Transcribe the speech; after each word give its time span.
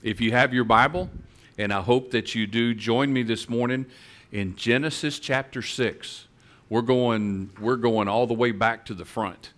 If 0.00 0.20
you 0.20 0.30
have 0.30 0.54
your 0.54 0.62
Bible, 0.62 1.10
and 1.58 1.72
I 1.72 1.80
hope 1.80 2.12
that 2.12 2.32
you 2.32 2.46
do, 2.46 2.72
join 2.72 3.12
me 3.12 3.24
this 3.24 3.48
morning 3.48 3.84
in 4.30 4.54
Genesis 4.54 5.18
chapter 5.18 5.60
6. 5.60 6.28
We're 6.68 6.82
going, 6.82 7.50
we're 7.60 7.74
going 7.74 8.06
all 8.06 8.28
the 8.28 8.34
way 8.34 8.52
back 8.52 8.84
to 8.86 8.94
the 8.94 9.04
front, 9.04 9.52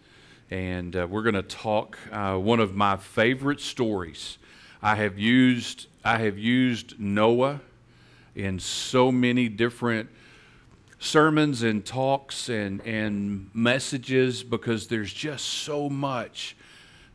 and 0.50 0.96
uh, 0.96 1.06
we're 1.10 1.24
going 1.24 1.34
to 1.34 1.42
talk 1.42 1.98
uh, 2.10 2.36
one 2.36 2.58
of 2.58 2.74
my 2.74 2.96
favorite 2.96 3.60
stories. 3.60 4.38
I 4.80 4.94
have 4.94 5.18
used, 5.18 5.88
I 6.06 6.16
have 6.20 6.38
used 6.38 6.98
Noah 6.98 7.60
in 8.34 8.60
so 8.60 9.12
many 9.12 9.46
different 9.46 10.08
sermons 11.00 11.62
and 11.62 11.84
talks 11.84 12.48
and, 12.48 12.80
and 12.86 13.50
messages 13.52 14.42
because 14.42 14.86
there's 14.86 15.12
just 15.12 15.44
so 15.44 15.90
much. 15.90 16.56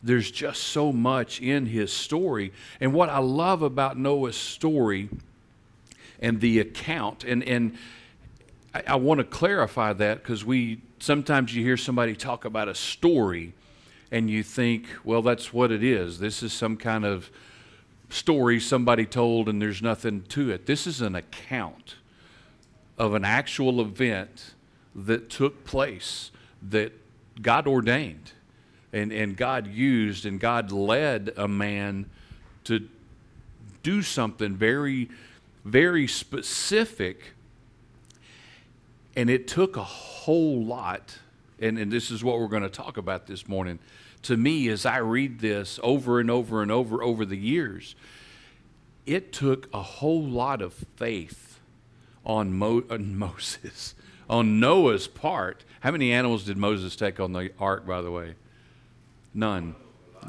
There's 0.06 0.30
just 0.30 0.62
so 0.62 0.94
much 0.94 1.42
in 1.42 1.66
his 1.66 1.92
story. 1.92 2.54
And 2.80 2.94
what 2.94 3.10
I 3.10 3.18
love 3.18 3.64
about 3.64 3.98
Noah's 3.98 4.38
story 4.38 5.10
and 6.20 6.40
the 6.40 6.60
account, 6.60 7.24
and, 7.24 7.44
and 7.44 7.76
I, 8.72 8.84
I 8.90 8.96
want 8.98 9.18
to 9.18 9.24
clarify 9.24 9.94
that 9.94 10.22
because 10.22 10.46
we 10.46 10.84
sometimes 11.00 11.56
you 11.56 11.64
hear 11.64 11.76
somebody 11.76 12.16
talk 12.16 12.46
about 12.46 12.68
a 12.68 12.76
story 12.76 13.54
and 14.12 14.30
you 14.30 14.44
think, 14.44 14.86
well, 15.04 15.24
that's 15.24 15.52
what 15.52 15.72
it 15.72 15.84
is. 15.84 16.20
This 16.20 16.44
is 16.44 16.54
some 16.54 16.78
kind 16.78 17.04
of 17.04 17.32
story 18.10 18.60
somebody 18.60 19.08
told 19.08 19.50
and 19.50 19.60
there's 19.60 19.82
nothing 19.82 20.22
to 20.30 20.52
it. 20.52 20.68
This 20.68 20.86
is 20.86 21.02
an 21.02 21.16
account 21.16 21.96
of 23.00 23.16
an 23.16 23.26
actual 23.26 23.82
event 23.82 24.54
that 24.94 25.32
took 25.32 25.66
place 25.66 26.30
that 26.62 26.94
God 27.42 27.66
ordained 27.66 28.34
and, 28.96 29.12
and 29.12 29.36
God 29.36 29.68
used 29.68 30.26
and 30.26 30.40
God 30.40 30.72
led 30.72 31.34
a 31.36 31.50
man 31.50 32.10
to 32.64 32.88
do 33.84 34.02
something 34.02 34.56
very, 34.56 35.10
very 35.66 36.08
specific. 36.08 37.34
And 39.14 39.30
it 39.30 39.50
took 39.50 39.76
a 39.76 39.84
whole 39.84 40.64
lot, 40.64 41.20
and, 41.60 41.78
and 41.78 41.92
this 41.92 42.10
is 42.10 42.24
what 42.24 42.40
we're 42.40 42.48
going 42.48 42.64
to 42.64 42.70
talk 42.70 42.96
about 42.96 43.28
this 43.28 43.50
morning. 43.50 43.80
To 44.24 44.38
me, 44.38 44.70
as 44.70 44.86
I 44.86 44.98
read 44.98 45.40
this 45.40 45.78
over 45.84 46.22
and 46.22 46.32
over 46.32 46.62
and 46.62 46.72
over 46.72 47.04
over 47.04 47.26
the 47.26 47.38
years, 47.38 47.96
it 49.06 49.34
took 49.34 49.68
a 49.74 49.82
whole 49.82 50.24
lot 50.24 50.62
of 50.62 50.74
faith 50.96 51.60
on, 52.26 52.54
Mo- 52.54 52.86
on 52.90 53.18
Moses, 53.18 53.94
on 54.30 54.62
Noah's 54.62 55.08
part. 55.10 55.66
How 55.82 55.92
many 55.92 56.14
animals 56.14 56.46
did 56.46 56.58
Moses 56.58 56.96
take 56.96 57.20
on 57.20 57.34
the 57.34 57.52
ark, 57.60 57.86
by 57.86 58.02
the 58.02 58.10
way? 58.10 58.36
None. 59.36 59.76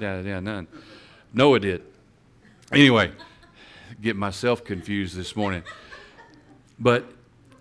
Yeah, 0.00 0.20
yeah, 0.20 0.40
none. 0.40 0.66
Noah 1.32 1.60
did. 1.60 1.82
Anyway, 2.72 3.12
get 4.02 4.16
myself 4.16 4.64
confused 4.64 5.16
this 5.16 5.36
morning. 5.36 5.62
But 6.78 7.12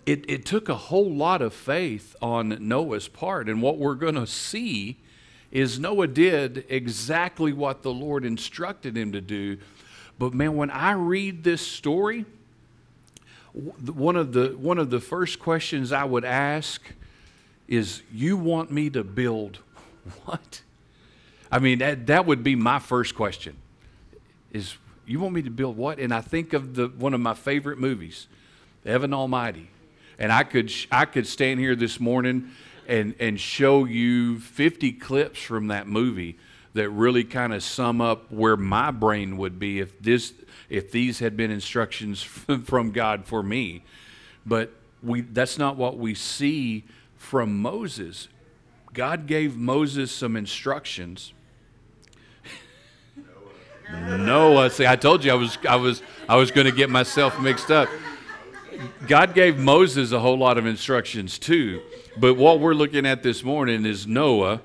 it, 0.04 0.28
it 0.28 0.44
took 0.44 0.68
a 0.68 0.74
whole 0.74 1.10
lot 1.10 1.40
of 1.40 1.54
faith 1.54 2.16
on 2.20 2.56
Noah's 2.60 3.06
part. 3.06 3.48
And 3.48 3.62
what 3.62 3.78
we're 3.78 3.94
going 3.94 4.16
to 4.16 4.26
see 4.26 4.98
is 5.52 5.78
Noah 5.78 6.08
did 6.08 6.64
exactly 6.68 7.52
what 7.52 7.82
the 7.82 7.92
Lord 7.92 8.24
instructed 8.24 8.96
him 8.96 9.12
to 9.12 9.20
do. 9.20 9.58
But 10.18 10.34
man, 10.34 10.56
when 10.56 10.70
I 10.70 10.92
read 10.92 11.44
this 11.44 11.64
story, 11.64 12.24
one 13.52 14.16
of 14.16 14.32
the 14.32 14.48
one 14.58 14.78
of 14.78 14.90
the 14.90 15.00
first 15.00 15.38
questions 15.38 15.92
I 15.92 16.04
would 16.04 16.24
ask 16.24 16.82
is 17.68 18.02
you 18.12 18.36
want 18.36 18.70
me 18.70 18.90
to 18.90 19.02
build 19.02 19.60
what? 20.24 20.60
I 21.50 21.58
mean 21.58 21.78
that 21.78 22.06
that 22.06 22.26
would 22.26 22.42
be 22.42 22.54
my 22.54 22.78
first 22.78 23.14
question. 23.14 23.56
Is 24.52 24.76
you 25.06 25.20
want 25.20 25.34
me 25.34 25.42
to 25.42 25.50
build 25.50 25.76
what? 25.76 25.98
And 25.98 26.12
I 26.12 26.20
think 26.20 26.52
of 26.52 26.74
the 26.74 26.88
one 26.88 27.14
of 27.14 27.20
my 27.20 27.34
favorite 27.34 27.78
movies, 27.78 28.26
Evan 28.84 29.14
Almighty. 29.14 29.70
And 30.18 30.32
I 30.32 30.44
could 30.44 30.72
I 30.90 31.04
could 31.04 31.26
stand 31.26 31.60
here 31.60 31.76
this 31.76 32.00
morning 32.00 32.50
and 32.88 33.14
and 33.20 33.38
show 33.38 33.84
you 33.84 34.40
50 34.40 34.92
clips 34.92 35.40
from 35.40 35.68
that 35.68 35.86
movie 35.86 36.38
that 36.74 36.90
really 36.90 37.24
kind 37.24 37.54
of 37.54 37.62
sum 37.62 38.00
up 38.00 38.30
where 38.30 38.56
my 38.56 38.90
brain 38.90 39.36
would 39.36 39.58
be 39.58 39.80
if 39.80 39.98
this 40.00 40.32
if 40.68 40.90
these 40.90 41.18
had 41.20 41.36
been 41.36 41.50
instructions 41.50 42.22
from 42.64 42.90
God 42.90 43.24
for 43.24 43.42
me. 43.42 43.84
But 44.44 44.72
we, 45.02 45.22
that's 45.22 45.58
not 45.58 45.76
what 45.76 45.98
we 45.98 46.14
see 46.14 46.84
from 47.16 47.60
Moses. 47.60 48.28
God 48.92 49.26
gave 49.26 49.56
Moses 49.56 50.10
some 50.10 50.36
instructions. 50.36 51.32
Noah, 53.92 54.70
see, 54.70 54.86
I 54.86 54.96
told 54.96 55.24
you 55.24 55.32
I 55.32 55.34
was, 55.34 55.58
I 55.68 55.76
was, 55.76 56.02
I 56.28 56.36
was 56.36 56.50
going 56.50 56.66
to 56.66 56.72
get 56.72 56.90
myself 56.90 57.40
mixed 57.40 57.70
up. 57.70 57.88
God 59.06 59.34
gave 59.34 59.58
Moses 59.58 60.12
a 60.12 60.20
whole 60.20 60.38
lot 60.38 60.58
of 60.58 60.66
instructions 60.66 61.38
too. 61.38 61.82
But 62.16 62.34
what 62.34 62.60
we're 62.60 62.74
looking 62.74 63.06
at 63.06 63.22
this 63.22 63.44
morning 63.44 63.86
is 63.86 64.06
Noah. 64.06 64.60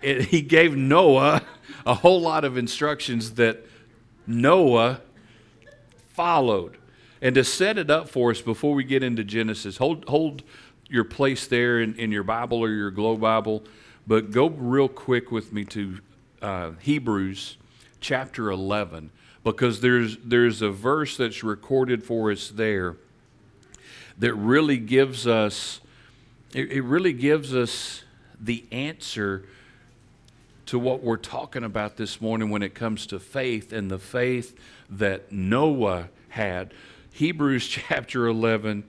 It, 0.00 0.26
he 0.26 0.42
gave 0.42 0.76
Noah 0.76 1.42
a 1.86 1.94
whole 1.94 2.20
lot 2.20 2.44
of 2.44 2.56
instructions 2.56 3.32
that 3.34 3.64
Noah 4.26 5.00
followed. 6.08 6.76
And 7.20 7.34
to 7.36 7.44
set 7.44 7.78
it 7.78 7.90
up 7.90 8.08
for 8.08 8.32
us 8.32 8.40
before 8.40 8.74
we 8.74 8.84
get 8.84 9.02
into 9.02 9.24
Genesis, 9.24 9.76
hold, 9.76 10.04
hold 10.08 10.42
your 10.88 11.04
place 11.04 11.46
there 11.46 11.80
in, 11.80 11.94
in 11.94 12.12
your 12.12 12.24
Bible 12.24 12.58
or 12.58 12.68
your 12.68 12.90
Glow 12.90 13.16
Bible, 13.16 13.62
but 14.06 14.30
go 14.30 14.48
real 14.48 14.88
quick 14.88 15.30
with 15.30 15.52
me 15.52 15.64
to 15.66 15.98
uh, 16.42 16.72
Hebrews 16.80 17.56
chapter 18.02 18.50
11 18.50 19.10
because 19.42 19.80
there's, 19.80 20.18
there's 20.18 20.60
a 20.60 20.70
verse 20.70 21.16
that's 21.16 21.42
recorded 21.42 22.04
for 22.04 22.30
us 22.30 22.50
there 22.50 22.96
that 24.18 24.34
really 24.34 24.76
gives 24.76 25.26
us 25.26 25.80
it, 26.54 26.70
it 26.70 26.82
really 26.82 27.14
gives 27.14 27.54
us 27.54 28.02
the 28.38 28.64
answer 28.70 29.44
to 30.66 30.78
what 30.78 31.02
we're 31.02 31.16
talking 31.16 31.64
about 31.64 31.96
this 31.96 32.20
morning 32.20 32.50
when 32.50 32.62
it 32.62 32.74
comes 32.74 33.06
to 33.06 33.18
faith 33.18 33.72
and 33.72 33.90
the 33.90 33.98
faith 33.98 34.56
that 34.88 35.32
Noah 35.32 36.08
had. 36.30 36.72
Hebrews 37.12 37.66
chapter 37.88 38.26
11, 38.26 38.84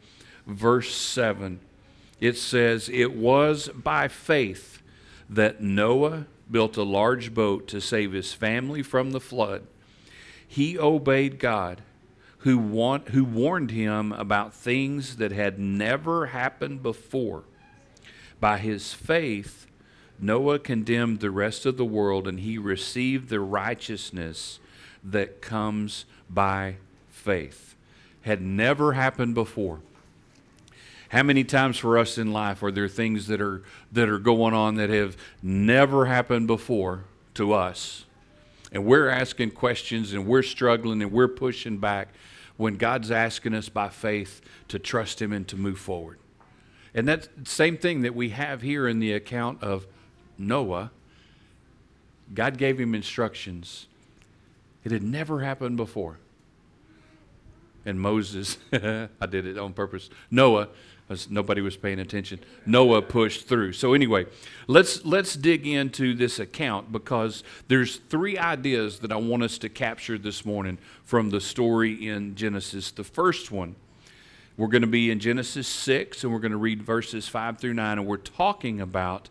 verse 0.45 0.93
7, 0.93 1.59
it 2.19 2.37
says, 2.37 2.89
It 2.89 3.15
was 3.15 3.69
by 3.69 4.07
faith 4.07 4.81
that 5.29 5.61
Noah 5.61 6.25
built 6.53 6.77
a 6.77 6.83
large 6.83 7.33
boat 7.33 7.67
to 7.67 7.81
save 7.81 8.13
his 8.13 8.31
family 8.31 8.81
from 8.81 9.11
the 9.11 9.19
flood. 9.19 9.67
He 10.47 10.79
obeyed 10.79 11.39
God, 11.39 11.81
who, 12.39 12.57
want, 12.57 13.09
who 13.09 13.25
warned 13.25 13.71
him 13.71 14.13
about 14.13 14.53
things 14.53 15.17
that 15.17 15.31
had 15.31 15.59
never 15.59 16.27
happened 16.27 16.81
before. 16.81 17.43
By 18.39 18.59
his 18.59 18.93
faith, 18.93 19.65
Noah 20.19 20.59
condemned 20.59 21.19
the 21.19 21.31
rest 21.31 21.65
of 21.65 21.75
the 21.75 21.83
world 21.83 22.27
and 22.27 22.39
he 22.39 22.57
received 22.57 23.29
the 23.29 23.39
righteousness 23.39 24.59
that 25.03 25.41
comes 25.41 26.05
by 26.29 26.75
faith. 27.09 27.75
Had 28.21 28.41
never 28.41 28.93
happened 28.93 29.33
before. 29.33 29.81
How 31.13 31.21
many 31.21 31.43
times 31.43 31.77
for 31.77 31.99
us 31.99 32.17
in 32.17 32.33
life 32.33 32.63
are 32.63 32.71
there 32.71 32.87
things 32.87 33.27
that 33.27 33.39
are 33.39 33.61
that 33.91 34.09
are 34.09 34.17
going 34.17 34.55
on 34.55 34.75
that 34.75 34.89
have 34.89 35.15
never 35.43 36.07
happened 36.07 36.47
before 36.47 37.03
to 37.35 37.53
us? 37.53 38.05
And 38.71 38.83
we're 38.83 39.09
asking 39.09 39.51
questions 39.51 40.13
and 40.13 40.25
we're 40.25 40.41
struggling 40.41 41.03
and 41.03 41.11
we're 41.11 41.27
pushing 41.27 41.77
back 41.77 42.07
when 42.57 42.77
God's 42.77 43.11
asking 43.11 43.53
us 43.53 43.69
by 43.69 43.89
faith 43.89 44.41
to 44.69 44.79
trust 44.79 45.21
him 45.21 45.31
and 45.31 45.47
to 45.49 45.55
move 45.55 45.77
forward. 45.77 46.17
And 46.95 47.07
that's 47.07 47.29
the 47.37 47.47
same 47.47 47.77
thing 47.77 48.01
that 48.01 48.15
we 48.15 48.29
have 48.29 48.63
here 48.63 48.87
in 48.87 48.97
the 48.97 49.13
account 49.13 49.61
of 49.61 49.85
Noah, 50.39 50.89
God 52.33 52.57
gave 52.57 52.79
him 52.79 52.95
instructions. 52.95 53.85
It 54.83 54.91
had 54.91 55.03
never 55.03 55.41
happened 55.41 55.77
before. 55.77 56.17
And 57.85 57.99
Moses, 57.99 58.57
I 58.73 59.25
did 59.29 59.45
it 59.45 59.59
on 59.59 59.73
purpose. 59.73 60.09
Noah, 60.31 60.69
nobody 61.29 61.61
was 61.61 61.77
paying 61.77 61.99
attention. 61.99 62.39
Noah 62.65 63.01
pushed 63.01 63.47
through. 63.47 63.73
So 63.73 63.93
anyway, 63.93 64.25
let's 64.67 65.03
let's 65.05 65.35
dig 65.35 65.67
into 65.67 66.13
this 66.13 66.39
account 66.39 66.91
because 66.91 67.43
there's 67.67 67.97
three 67.97 68.37
ideas 68.37 68.99
that 68.99 69.11
I 69.11 69.15
want 69.17 69.43
us 69.43 69.57
to 69.59 69.69
capture 69.69 70.17
this 70.17 70.45
morning 70.45 70.77
from 71.03 71.29
the 71.29 71.41
story 71.41 72.07
in 72.07 72.35
Genesis. 72.35 72.91
The 72.91 73.03
first 73.03 73.51
one, 73.51 73.75
we're 74.57 74.67
going 74.67 74.81
to 74.81 74.87
be 74.87 75.09
in 75.09 75.19
Genesis 75.19 75.67
6 75.67 76.23
and 76.23 76.31
we're 76.31 76.39
going 76.39 76.51
to 76.51 76.57
read 76.57 76.81
verses 76.83 77.27
5 77.27 77.57
through 77.57 77.73
9 77.73 77.99
and 77.99 78.07
we're 78.07 78.17
talking 78.17 78.79
about 78.79 79.29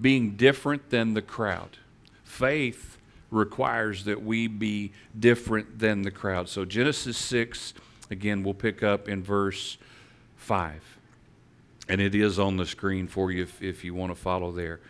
being 0.00 0.36
different 0.36 0.90
than 0.90 1.14
the 1.14 1.22
crowd. 1.22 1.78
Faith 2.24 2.98
requires 3.30 4.04
that 4.04 4.22
we 4.22 4.46
be 4.46 4.92
different 5.18 5.78
than 5.78 6.02
the 6.02 6.10
crowd. 6.10 6.48
So, 6.48 6.64
Genesis 6.64 7.16
6, 7.16 7.74
again, 8.10 8.42
we'll 8.42 8.54
pick 8.54 8.82
up 8.82 9.08
in 9.08 9.22
verse 9.22 9.78
5. 10.36 10.98
And 11.88 12.00
it 12.00 12.14
is 12.14 12.38
on 12.38 12.56
the 12.56 12.66
screen 12.66 13.08
for 13.08 13.30
you 13.30 13.42
if, 13.42 13.60
if 13.62 13.84
you 13.84 13.94
want 13.94 14.12
to 14.12 14.20
follow 14.20 14.52
there. 14.52 14.80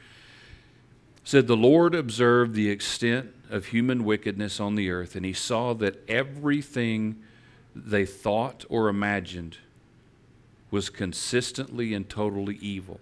said 1.25 1.47
the 1.47 1.57
Lord 1.57 1.95
observed 1.95 2.55
the 2.55 2.71
extent 2.71 3.33
of 3.51 3.67
human 3.67 4.05
wickedness 4.05 4.61
on 4.61 4.75
the 4.75 4.91
earth, 4.91 5.17
and 5.17 5.25
he 5.25 5.33
saw 5.33 5.73
that 5.75 6.03
everything 6.09 7.23
they 7.75 8.05
thought 8.05 8.65
or 8.69 8.89
imagined 8.89 9.59
was 10.71 10.91
consistently 10.91 11.95
and 11.95 12.09
totally 12.09 12.57
evil. 12.57 13.01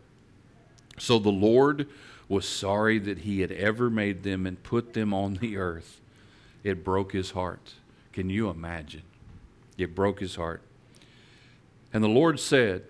So 0.98 1.18
the 1.18 1.30
Lord 1.30 1.88
was 2.28 2.46
sorry 2.46 2.98
that 2.98 3.18
he 3.18 3.40
had 3.40 3.50
ever 3.52 3.90
made 3.90 4.22
them 4.22 4.46
and 4.46 4.62
put 4.62 4.92
them 4.92 5.12
on 5.14 5.34
the 5.34 5.56
earth. 5.56 6.00
It 6.62 6.84
broke 6.84 7.12
his 7.12 7.30
heart. 7.30 7.74
Can 8.12 8.28
you 8.28 8.50
imagine? 8.50 9.02
It 9.78 9.94
broke 9.94 10.20
his 10.20 10.36
heart. 10.36 10.62
And 11.92 12.04
the 12.04 12.08
Lord 12.08 12.38
said, 12.38 12.84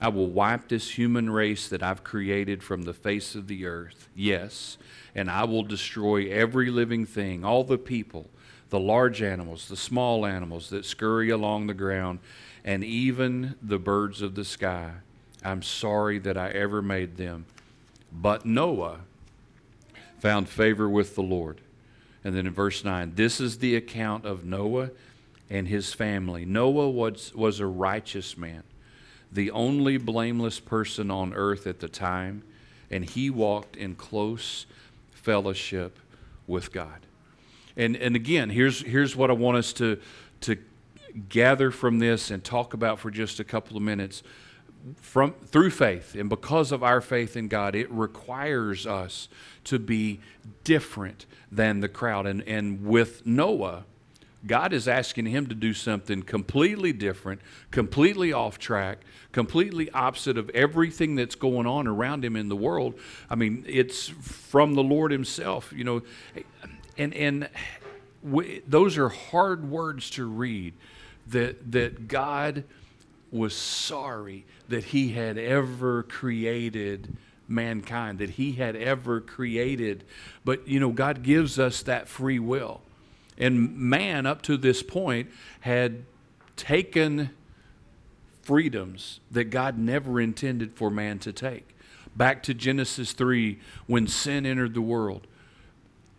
I 0.00 0.08
will 0.08 0.26
wipe 0.26 0.68
this 0.68 0.98
human 0.98 1.30
race 1.30 1.68
that 1.68 1.82
I've 1.82 2.04
created 2.04 2.62
from 2.62 2.82
the 2.82 2.92
face 2.92 3.34
of 3.34 3.46
the 3.46 3.66
earth. 3.66 4.08
Yes, 4.14 4.76
and 5.14 5.30
I 5.30 5.44
will 5.44 5.62
destroy 5.62 6.28
every 6.30 6.70
living 6.70 7.06
thing, 7.06 7.44
all 7.44 7.64
the 7.64 7.78
people, 7.78 8.28
the 8.70 8.80
large 8.80 9.22
animals, 9.22 9.68
the 9.68 9.76
small 9.76 10.26
animals 10.26 10.70
that 10.70 10.84
scurry 10.84 11.30
along 11.30 11.66
the 11.66 11.74
ground, 11.74 12.18
and 12.64 12.82
even 12.82 13.54
the 13.62 13.78
birds 13.78 14.20
of 14.22 14.34
the 14.34 14.44
sky. 14.44 14.92
I'm 15.44 15.62
sorry 15.62 16.18
that 16.20 16.36
I 16.36 16.48
ever 16.50 16.80
made 16.80 17.16
them. 17.16 17.46
But 18.10 18.46
Noah 18.46 19.00
found 20.18 20.48
favor 20.48 20.88
with 20.88 21.14
the 21.14 21.22
Lord. 21.22 21.60
And 22.24 22.34
then 22.34 22.46
in 22.46 22.54
verse 22.54 22.82
9, 22.82 23.12
this 23.14 23.40
is 23.40 23.58
the 23.58 23.76
account 23.76 24.24
of 24.24 24.44
Noah 24.44 24.90
and 25.50 25.68
his 25.68 25.92
family. 25.92 26.46
Noah 26.46 26.88
was, 26.88 27.34
was 27.34 27.60
a 27.60 27.66
righteous 27.66 28.38
man, 28.38 28.62
the 29.34 29.50
only 29.50 29.98
blameless 29.98 30.60
person 30.60 31.10
on 31.10 31.34
earth 31.34 31.66
at 31.66 31.80
the 31.80 31.88
time, 31.88 32.44
and 32.90 33.04
he 33.04 33.28
walked 33.28 33.76
in 33.76 33.96
close 33.96 34.66
fellowship 35.10 35.98
with 36.46 36.72
God. 36.72 37.06
And, 37.76 37.96
and 37.96 38.14
again, 38.14 38.50
here's, 38.50 38.82
here's 38.82 39.16
what 39.16 39.30
I 39.30 39.32
want 39.32 39.58
us 39.58 39.72
to, 39.74 39.98
to 40.42 40.56
gather 41.28 41.70
from 41.70 41.98
this 41.98 42.30
and 42.30 42.44
talk 42.44 42.74
about 42.74 43.00
for 43.00 43.10
just 43.10 43.40
a 43.40 43.44
couple 43.44 43.76
of 43.76 43.82
minutes. 43.82 44.22
From, 44.96 45.32
through 45.46 45.70
faith 45.70 46.14
and 46.14 46.28
because 46.28 46.70
of 46.70 46.82
our 46.82 47.00
faith 47.00 47.36
in 47.36 47.48
God, 47.48 47.74
it 47.74 47.90
requires 47.90 48.86
us 48.86 49.28
to 49.64 49.78
be 49.78 50.20
different 50.62 51.26
than 51.50 51.80
the 51.80 51.88
crowd. 51.88 52.26
And, 52.26 52.42
and 52.42 52.84
with 52.84 53.26
Noah, 53.26 53.86
God 54.46 54.72
is 54.72 54.86
asking 54.86 55.26
him 55.26 55.46
to 55.46 55.54
do 55.54 55.72
something 55.72 56.22
completely 56.22 56.92
different, 56.92 57.40
completely 57.70 58.32
off 58.32 58.58
track, 58.58 58.98
completely 59.32 59.90
opposite 59.90 60.36
of 60.36 60.50
everything 60.50 61.14
that's 61.14 61.34
going 61.34 61.66
on 61.66 61.86
around 61.86 62.24
him 62.24 62.36
in 62.36 62.48
the 62.48 62.56
world. 62.56 62.94
I 63.30 63.36
mean, 63.36 63.64
it's 63.66 64.08
from 64.08 64.74
the 64.74 64.82
Lord 64.82 65.12
himself, 65.12 65.72
you 65.74 65.84
know. 65.84 66.02
And 66.98 67.14
and 67.14 67.48
we, 68.22 68.62
those 68.66 68.98
are 68.98 69.08
hard 69.08 69.68
words 69.68 70.10
to 70.10 70.26
read 70.26 70.74
that 71.28 71.72
that 71.72 72.08
God 72.08 72.64
was 73.30 73.54
sorry 73.54 74.44
that 74.68 74.84
he 74.84 75.08
had 75.08 75.38
ever 75.38 76.02
created 76.04 77.16
mankind, 77.48 78.18
that 78.18 78.30
he 78.30 78.52
had 78.52 78.76
ever 78.76 79.20
created. 79.20 80.04
But 80.44 80.68
you 80.68 80.80
know, 80.80 80.90
God 80.90 81.22
gives 81.22 81.58
us 81.58 81.82
that 81.82 82.08
free 82.08 82.38
will. 82.38 82.82
And 83.38 83.76
man, 83.76 84.26
up 84.26 84.42
to 84.42 84.56
this 84.56 84.82
point, 84.82 85.30
had 85.60 86.04
taken 86.56 87.30
freedoms 88.42 89.20
that 89.30 89.44
God 89.44 89.78
never 89.78 90.20
intended 90.20 90.74
for 90.74 90.90
man 90.90 91.18
to 91.20 91.32
take. 91.32 91.76
Back 92.16 92.42
to 92.44 92.54
Genesis 92.54 93.12
3, 93.12 93.58
when 93.86 94.06
sin 94.06 94.46
entered 94.46 94.74
the 94.74 94.82
world, 94.82 95.26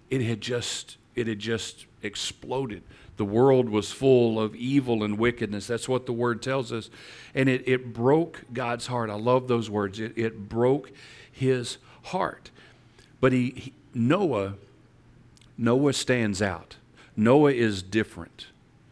it 0.10 0.22
had 0.22 0.42
just, 0.42 0.98
it 1.16 1.28
had 1.28 1.40
just 1.40 1.86
exploded. 2.02 2.84
The 3.18 3.26
world 3.26 3.70
was 3.70 3.92
full 3.92 4.40
of 4.40 4.56
evil 4.56 5.04
and 5.04 5.18
wickedness. 5.18 5.68
That's 5.68 5.88
what 5.88 6.06
the 6.06 6.12
word 6.12 6.42
tells 6.42 6.74
us. 6.74 6.90
And 7.34 7.48
it, 7.48 7.68
it 7.68 7.94
broke 7.94 8.44
God's 8.52 8.88
heart. 8.88 9.10
I 9.10 9.16
love 9.16 9.48
those 9.48 9.70
words. 9.70 10.00
It, 10.00 10.18
it 10.18 10.50
broke 10.50 10.92
his 11.32 11.78
heart. 12.04 12.52
But 13.22 13.32
he, 13.32 13.52
he 13.52 13.74
Noah, 13.94 14.56
Noah 15.58 15.94
stands 15.94 16.42
out. 16.42 16.76
Noah 17.16 17.52
is 17.52 17.82
different. 17.82 18.48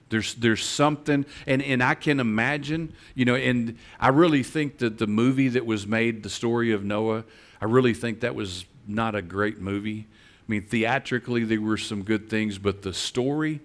There's, 0.10 0.36
there's 0.36 0.64
something, 0.64 1.26
and, 1.48 1.62
and 1.64 1.82
I 1.82 1.96
can 1.96 2.20
imagine, 2.20 2.94
you 3.16 3.26
know, 3.26 3.36
and 3.36 3.78
I 4.00 4.10
really 4.10 4.44
think 4.44 4.78
that 4.78 5.00
the 5.00 5.08
movie 5.08 5.48
that 5.50 5.66
was 5.66 5.88
made, 5.88 6.22
the 6.22 6.30
story 6.30 6.72
of 6.72 6.84
Noah, 6.84 7.24
I 7.60 7.66
really 7.66 7.96
think 7.96 8.20
that 8.20 8.36
was 8.36 8.66
not 8.88 9.16
a 9.16 9.22
great 9.22 9.60
movie. 9.60 10.08
I 10.10 10.44
mean, 10.48 10.64
theatrically, 10.64 11.46
there 11.46 11.62
were 11.62 11.78
some 11.78 12.04
good 12.04 12.30
things, 12.30 12.60
but 12.60 12.84
the 12.84 12.94
story, 12.94 13.62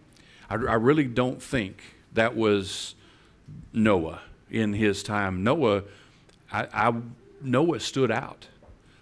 I, 0.49 0.55
I 0.55 0.75
really 0.75 1.07
don't 1.07 1.43
think 1.43 1.83
that 2.15 2.35
was 2.35 2.95
Noah 3.73 4.23
in 4.51 4.73
his 4.73 5.03
time. 5.03 5.45
Noah, 5.45 5.83
I, 6.51 6.67
I 6.73 6.95
Noah 7.43 7.81
stood 7.81 8.11
out. 8.11 8.49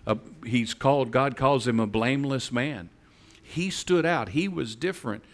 Uh, 0.07 0.17
he's 0.45 0.75
called, 0.75 1.11
God 1.11 1.37
calls 1.37 1.67
him 1.67 1.81
a 1.81 1.87
blameless 1.87 2.51
man. 2.51 2.91
He 3.43 3.71
stood 3.71 4.05
out. 4.05 4.31
He 4.31 4.49
was 4.49 4.75
different. 4.75 5.25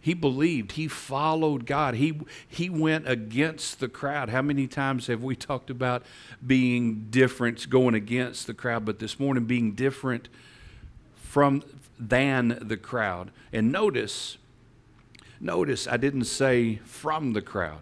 He 0.00 0.14
believed. 0.14 0.72
He 0.72 0.88
followed 0.88 1.66
God. 1.66 1.94
He, 1.94 2.20
he 2.46 2.70
went 2.70 3.08
against 3.08 3.80
the 3.80 3.88
crowd. 3.88 4.28
How 4.30 4.42
many 4.42 4.66
times 4.66 5.08
have 5.08 5.22
we 5.22 5.34
talked 5.34 5.70
about 5.70 6.04
being 6.46 7.06
different, 7.10 7.68
going 7.68 7.94
against 7.94 8.46
the 8.46 8.54
crowd? 8.54 8.84
But 8.84 9.00
this 9.00 9.18
morning, 9.18 9.44
being 9.44 9.72
different 9.72 10.28
from 11.16 11.62
than 11.98 12.58
the 12.60 12.76
crowd. 12.76 13.32
And 13.52 13.72
notice, 13.72 14.38
notice 15.40 15.88
I 15.88 15.96
didn't 15.96 16.24
say 16.24 16.76
from 16.84 17.32
the 17.32 17.42
crowd 17.42 17.80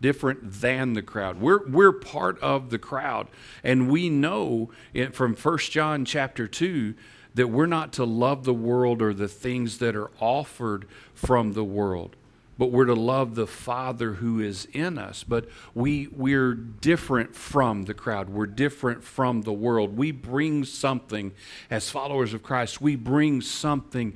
different 0.00 0.40
than 0.60 0.92
the 0.92 1.02
crowd. 1.02 1.40
We're, 1.40 1.66
we're 1.66 1.92
part 1.92 2.38
of 2.40 2.70
the 2.70 2.78
crowd. 2.78 3.28
And 3.64 3.90
we 3.90 4.08
know 4.08 4.70
it, 4.94 5.14
from 5.14 5.34
1 5.34 5.58
John 5.58 6.04
chapter 6.04 6.46
2 6.46 6.94
that 7.38 7.48
we're 7.48 7.66
not 7.66 7.92
to 7.92 8.04
love 8.04 8.42
the 8.42 8.52
world 8.52 9.00
or 9.00 9.14
the 9.14 9.28
things 9.28 9.78
that 9.78 9.94
are 9.94 10.10
offered 10.18 10.88
from 11.14 11.52
the 11.52 11.62
world 11.62 12.16
but 12.58 12.72
we're 12.72 12.86
to 12.86 12.94
love 12.94 13.36
the 13.36 13.46
father 13.46 14.14
who 14.14 14.40
is 14.40 14.66
in 14.72 14.98
us. 14.98 15.22
But 15.22 15.48
we 15.74 16.08
we're 16.08 16.54
different 16.54 17.36
from 17.36 17.84
the 17.84 17.94
crowd. 17.94 18.28
We're 18.28 18.46
different 18.46 19.04
from 19.04 19.42
the 19.42 19.52
world. 19.52 19.96
We 19.96 20.10
bring 20.10 20.64
something 20.64 21.32
as 21.70 21.88
followers 21.88 22.34
of 22.34 22.42
Christ 22.42 22.80
we 22.80 22.96
bring 22.96 23.40
something 23.40 24.14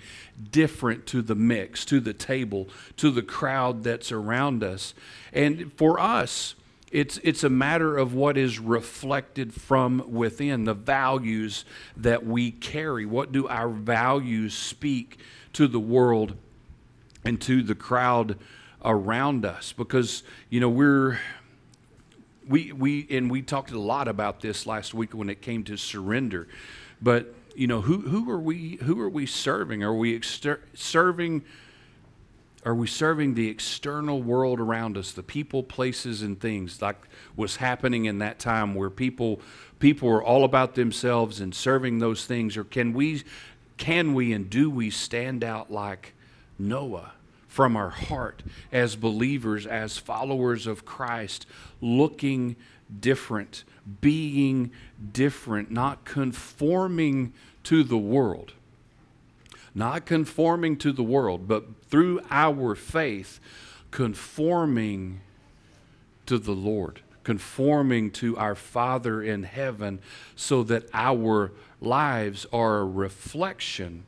different 0.50 1.06
to 1.06 1.22
the 1.22 1.36
mix 1.36 1.84
to 1.84 2.00
the 2.00 2.12
table 2.12 2.68
to 2.96 3.12
the 3.12 3.22
crowd 3.22 3.84
that's 3.84 4.10
around 4.10 4.64
us. 4.64 4.92
And 5.32 5.72
for 5.74 6.00
us 6.00 6.56
it's, 6.92 7.18
it's 7.24 7.42
a 7.42 7.48
matter 7.48 7.96
of 7.96 8.12
what 8.12 8.36
is 8.36 8.58
reflected 8.58 9.54
from 9.54 10.12
within, 10.12 10.64
the 10.64 10.74
values 10.74 11.64
that 11.96 12.26
we 12.26 12.50
carry. 12.50 13.06
What 13.06 13.32
do 13.32 13.48
our 13.48 13.70
values 13.70 14.52
speak 14.52 15.18
to 15.54 15.66
the 15.66 15.80
world 15.80 16.36
and 17.24 17.40
to 17.40 17.62
the 17.62 17.74
crowd 17.74 18.38
around 18.84 19.46
us? 19.46 19.72
Because, 19.72 20.22
you 20.50 20.60
know, 20.60 20.68
we're, 20.68 21.18
we, 22.46 22.72
we, 22.72 23.06
and 23.10 23.30
we 23.30 23.40
talked 23.40 23.70
a 23.70 23.80
lot 23.80 24.06
about 24.06 24.42
this 24.42 24.66
last 24.66 24.92
week 24.92 25.14
when 25.14 25.30
it 25.30 25.40
came 25.40 25.64
to 25.64 25.78
surrender. 25.78 26.46
But, 27.00 27.34
you 27.56 27.66
know, 27.66 27.80
who, 27.80 28.02
who 28.02 28.30
are 28.30 28.40
we, 28.40 28.76
who 28.82 29.00
are 29.00 29.08
we 29.08 29.24
serving? 29.24 29.82
Are 29.82 29.94
we 29.94 30.14
exter- 30.14 30.60
serving 30.74 31.42
are 32.64 32.74
we 32.74 32.86
serving 32.86 33.34
the 33.34 33.48
external 33.48 34.22
world 34.22 34.60
around 34.60 34.96
us, 34.96 35.12
the 35.12 35.22
people, 35.22 35.64
places, 35.64 36.22
and 36.22 36.40
things 36.40 36.80
like 36.80 36.96
was 37.36 37.56
happening 37.56 38.04
in 38.04 38.18
that 38.18 38.38
time 38.38 38.74
where 38.74 38.90
people 38.90 39.40
people 39.80 40.08
were 40.08 40.22
all 40.22 40.44
about 40.44 40.76
themselves 40.76 41.40
and 41.40 41.54
serving 41.54 41.98
those 41.98 42.24
things? 42.24 42.56
Or 42.56 42.62
can 42.62 42.92
we 42.92 43.24
can 43.78 44.14
we 44.14 44.32
and 44.32 44.48
do 44.48 44.70
we 44.70 44.90
stand 44.90 45.42
out 45.42 45.72
like 45.72 46.14
Noah 46.56 47.12
from 47.48 47.76
our 47.76 47.90
heart 47.90 48.44
as 48.70 48.94
believers, 48.94 49.66
as 49.66 49.98
followers 49.98 50.68
of 50.68 50.84
Christ, 50.84 51.46
looking 51.80 52.54
different, 53.00 53.64
being 54.00 54.70
different, 55.12 55.72
not 55.72 56.04
conforming 56.04 57.32
to 57.64 57.82
the 57.82 57.98
world? 57.98 58.52
Not 59.74 60.04
conforming 60.04 60.76
to 60.78 60.92
the 60.92 61.02
world, 61.02 61.48
but 61.48 61.64
through 61.88 62.20
our 62.30 62.74
faith, 62.74 63.40
conforming 63.90 65.20
to 66.26 66.38
the 66.38 66.52
Lord, 66.52 67.00
conforming 67.24 68.10
to 68.12 68.36
our 68.36 68.54
Father 68.54 69.22
in 69.22 69.44
heaven, 69.44 70.00
so 70.36 70.62
that 70.64 70.88
our 70.92 71.52
lives 71.80 72.46
are 72.52 72.78
a 72.78 72.84
reflection. 72.84 74.04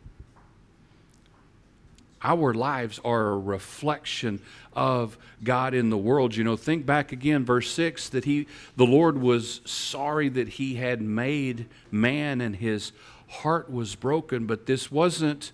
Our 2.23 2.55
lives 2.55 3.01
are 3.05 3.29
a 3.29 3.39
reflection 3.39 4.41
of 4.73 5.19
God 5.43 5.75
in 5.75 5.91
the 5.91 5.99
world. 5.99 6.35
You 6.35 6.45
know, 6.45 6.57
think 6.57 6.87
back 6.87 7.13
again, 7.13 7.45
verse 7.45 7.71
6 7.71 8.09
that 8.11 8.25
he, 8.25 8.47
the 8.77 8.87
Lord 8.87 9.19
was 9.19 9.61
sorry 9.67 10.31
that 10.31 10.49
he 10.49 10.77
had 10.77 11.03
made 11.03 11.67
man 11.91 12.41
in 12.41 12.55
his 12.55 12.93
heart 13.29 13.71
was 13.71 13.95
broken, 13.95 14.47
but 14.47 14.67
this 14.67 14.91
wasn't, 14.91 15.53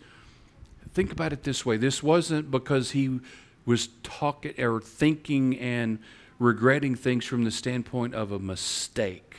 think 0.93 1.13
about 1.13 1.33
it 1.33 1.43
this 1.45 1.65
way 1.65 1.77
this 1.77 2.03
wasn't 2.03 2.51
because 2.51 2.93
he 2.93 3.21
was 3.65 3.89
talking 4.03 4.61
or 4.61 4.81
thinking 4.81 5.59
and 5.59 5.99
regretting 6.39 6.95
things 6.95 7.25
from 7.25 7.45
the 7.45 7.51
standpoint 7.51 8.15
of 8.15 8.33
a 8.33 8.39
mistake. 8.39 9.37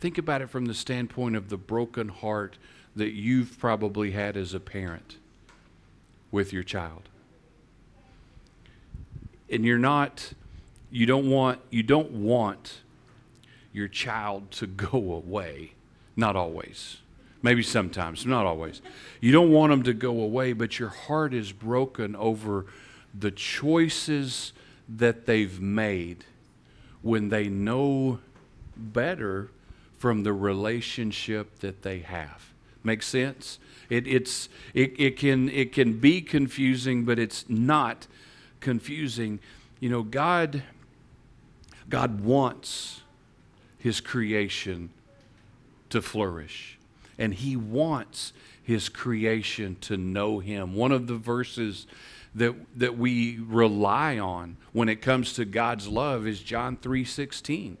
Think 0.00 0.16
about 0.16 0.42
it 0.42 0.48
from 0.48 0.66
the 0.66 0.74
standpoint 0.74 1.34
of 1.36 1.48
the 1.48 1.56
broken 1.56 2.08
heart 2.08 2.56
that 2.94 3.12
you've 3.12 3.58
probably 3.58 4.12
had 4.12 4.36
as 4.36 4.54
a 4.54 4.60
parent 4.60 5.16
with 6.30 6.52
your 6.52 6.62
child. 6.62 7.08
And 9.50 9.64
you're 9.64 9.78
not 9.78 10.32
you 10.90 11.06
don't 11.06 11.28
want 11.28 11.60
you 11.70 11.82
don't 11.82 12.10
want 12.10 12.80
your 13.72 13.88
child 13.88 14.50
to 14.52 14.66
go 14.66 14.98
away. 15.12 15.72
Not 16.16 16.36
always. 16.36 16.98
Maybe 17.40 17.62
sometimes, 17.62 18.26
not 18.26 18.46
always. 18.46 18.82
You 19.20 19.32
don't 19.32 19.52
want 19.52 19.70
them 19.70 19.82
to 19.84 19.94
go 19.94 20.20
away, 20.20 20.52
but 20.52 20.78
your 20.78 20.88
heart 20.88 21.32
is 21.32 21.52
broken 21.52 22.16
over 22.16 22.66
the 23.14 23.30
choices 23.30 24.52
that 24.88 25.26
they've 25.26 25.60
made 25.60 26.24
when 27.02 27.28
they 27.28 27.48
know 27.48 28.18
better 28.76 29.50
from 29.98 30.22
the 30.22 30.32
relationship 30.32 31.58
that 31.60 31.82
they 31.82 32.00
have. 32.00 32.52
Make 32.84 33.02
sense? 33.02 33.58
It, 33.90 34.06
it's, 34.06 34.48
it, 34.74 34.98
it, 34.98 35.16
can, 35.16 35.48
it 35.48 35.72
can 35.72 35.98
be 35.98 36.20
confusing, 36.20 37.04
but 37.04 37.18
it's 37.18 37.44
not 37.48 38.06
confusing. 38.60 39.40
You 39.80 39.90
know, 39.90 40.02
God, 40.02 40.62
God 41.88 42.20
wants 42.20 43.02
His 43.78 44.00
creation 44.00 44.90
to 45.90 46.00
flourish, 46.02 46.77
and 47.18 47.34
He 47.34 47.56
wants 47.56 48.32
His 48.62 48.88
creation 48.88 49.76
to 49.82 49.96
know 49.96 50.38
Him. 50.38 50.74
One 50.74 50.92
of 50.92 51.06
the 51.06 51.16
verses 51.16 51.86
that, 52.34 52.54
that 52.76 52.96
we 52.96 53.38
rely 53.38 54.18
on 54.18 54.56
when 54.72 54.88
it 54.88 55.02
comes 55.02 55.32
to 55.34 55.44
God's 55.44 55.88
love 55.88 56.26
is 56.26 56.40
John 56.40 56.76
3 56.76 57.04
16. 57.04 57.76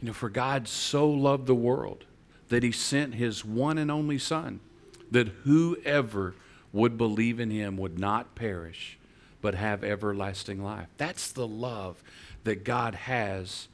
You 0.00 0.06
know, 0.06 0.12
for 0.12 0.30
God 0.30 0.66
so 0.68 1.08
loved 1.10 1.46
the 1.46 1.54
world 1.54 2.04
that 2.48 2.62
he 2.62 2.72
sent 2.72 3.14
his 3.14 3.44
one 3.44 3.78
and 3.78 3.90
only 3.90 4.18
Son, 4.18 4.60
that 5.10 5.28
whoever 5.44 6.34
would 6.72 6.98
believe 6.98 7.40
in 7.40 7.50
him 7.50 7.76
would 7.76 7.98
not 7.98 8.34
perish, 8.34 8.98
but 9.40 9.54
have 9.54 9.82
everlasting 9.82 10.62
life. 10.62 10.88
That's 10.96 11.32
the 11.32 11.46
love 11.46 12.02
that 12.44 12.64
God 12.64 12.94
has 12.94 13.68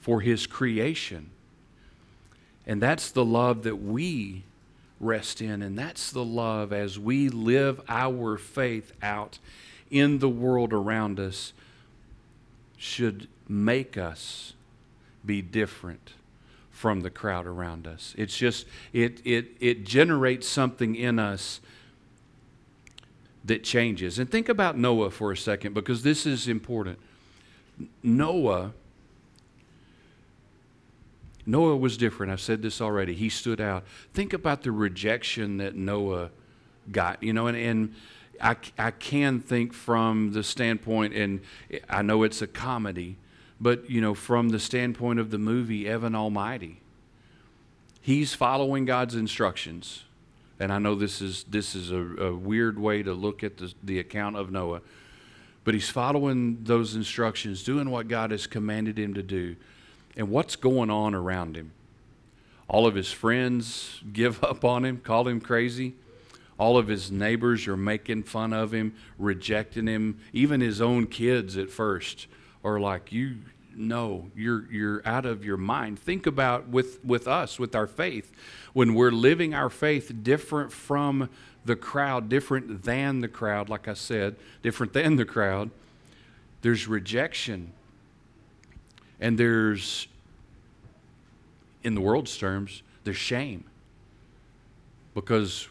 for 0.00 0.20
his 0.20 0.46
creation. 0.46 1.30
And 2.66 2.80
that's 2.80 3.10
the 3.10 3.24
love 3.24 3.62
that 3.64 3.76
we 3.76 4.44
rest 5.00 5.40
in. 5.40 5.62
And 5.62 5.78
that's 5.78 6.10
the 6.10 6.24
love 6.24 6.72
as 6.72 6.98
we 6.98 7.28
live 7.28 7.80
our 7.88 8.36
faith 8.36 8.92
out 9.02 9.38
in 9.90 10.18
the 10.18 10.28
world 10.28 10.72
around 10.72 11.20
us 11.20 11.52
should 12.76 13.28
make 13.48 13.96
us 13.96 14.54
be 15.24 15.42
different 15.42 16.14
from 16.70 17.00
the 17.00 17.10
crowd 17.10 17.46
around 17.46 17.86
us. 17.86 18.14
It's 18.18 18.36
just, 18.36 18.66
it, 18.92 19.20
it, 19.24 19.52
it 19.60 19.84
generates 19.84 20.48
something 20.48 20.94
in 20.94 21.18
us 21.18 21.60
that 23.44 23.62
changes. 23.62 24.18
And 24.18 24.30
think 24.30 24.48
about 24.48 24.76
Noah 24.76 25.10
for 25.10 25.30
a 25.32 25.36
second 25.36 25.74
because 25.74 26.02
this 26.02 26.26
is 26.26 26.48
important. 26.48 26.98
Noah 28.02 28.72
Noah 31.46 31.76
was 31.76 31.96
different. 31.96 32.32
I've 32.32 32.40
said 32.40 32.62
this 32.62 32.80
already. 32.80 33.14
He 33.14 33.28
stood 33.28 33.60
out. 33.60 33.84
Think 34.12 34.32
about 34.32 34.62
the 34.62 34.72
rejection 34.72 35.58
that 35.58 35.74
Noah 35.74 36.30
got, 36.90 37.22
you 37.22 37.32
know, 37.32 37.46
and, 37.46 37.56
and 37.56 37.94
I, 38.40 38.56
I 38.78 38.90
can 38.90 39.40
think 39.40 39.72
from 39.72 40.32
the 40.32 40.42
standpoint, 40.42 41.14
and 41.14 41.40
I 41.88 42.02
know 42.02 42.22
it's 42.22 42.42
a 42.42 42.46
comedy, 42.46 43.16
but, 43.60 43.88
you 43.88 44.00
know, 44.00 44.14
from 44.14 44.48
the 44.48 44.58
standpoint 44.58 45.20
of 45.20 45.30
the 45.30 45.38
movie 45.38 45.88
Evan 45.88 46.14
Almighty, 46.14 46.80
he's 48.00 48.34
following 48.34 48.84
God's 48.84 49.14
instructions. 49.14 50.04
And 50.58 50.72
I 50.72 50.78
know 50.78 50.94
this 50.94 51.20
is, 51.20 51.44
this 51.44 51.74
is 51.74 51.90
a, 51.90 51.96
a 51.96 52.34
weird 52.34 52.78
way 52.78 53.02
to 53.02 53.12
look 53.12 53.42
at 53.42 53.56
the, 53.58 53.72
the 53.82 53.98
account 53.98 54.36
of 54.36 54.50
Noah, 54.50 54.82
but 55.62 55.74
he's 55.74 55.88
following 55.88 56.58
those 56.64 56.94
instructions, 56.94 57.62
doing 57.62 57.90
what 57.90 58.08
God 58.08 58.30
has 58.30 58.46
commanded 58.46 58.98
him 58.98 59.14
to 59.14 59.22
do 59.22 59.56
and 60.16 60.30
what's 60.30 60.56
going 60.56 60.90
on 60.90 61.14
around 61.14 61.56
him. 61.56 61.72
All 62.68 62.86
of 62.86 62.94
his 62.94 63.12
friends 63.12 64.00
give 64.12 64.42
up 64.42 64.64
on 64.64 64.84
him, 64.84 64.98
call 64.98 65.28
him 65.28 65.40
crazy. 65.40 65.94
All 66.56 66.78
of 66.78 66.88
his 66.88 67.10
neighbors 67.10 67.66
are 67.66 67.76
making 67.76 68.22
fun 68.24 68.52
of 68.52 68.72
him, 68.72 68.94
rejecting 69.18 69.86
him. 69.86 70.18
Even 70.32 70.60
his 70.60 70.80
own 70.80 71.06
kids 71.06 71.56
at 71.56 71.70
first 71.70 72.26
are 72.62 72.78
like, 72.78 73.10
"You 73.12 73.38
no, 73.74 74.30
you're 74.36 74.70
you're 74.70 75.02
out 75.04 75.26
of 75.26 75.44
your 75.44 75.56
mind." 75.56 75.98
Think 75.98 76.26
about 76.26 76.68
with 76.68 77.04
with 77.04 77.26
us 77.26 77.58
with 77.58 77.74
our 77.74 77.88
faith 77.88 78.30
when 78.72 78.94
we're 78.94 79.10
living 79.10 79.52
our 79.52 79.68
faith 79.68 80.12
different 80.22 80.72
from 80.72 81.28
the 81.64 81.76
crowd, 81.76 82.28
different 82.28 82.84
than 82.84 83.20
the 83.20 83.28
crowd, 83.28 83.68
like 83.68 83.88
I 83.88 83.94
said, 83.94 84.36
different 84.62 84.92
than 84.92 85.16
the 85.16 85.24
crowd. 85.24 85.70
There's 86.62 86.86
rejection 86.86 87.72
and 89.20 89.38
there's, 89.38 90.06
in 91.82 91.94
the 91.94 92.00
world's 92.00 92.36
terms, 92.36 92.82
there's 93.04 93.16
shame 93.16 93.64
because 95.14 95.68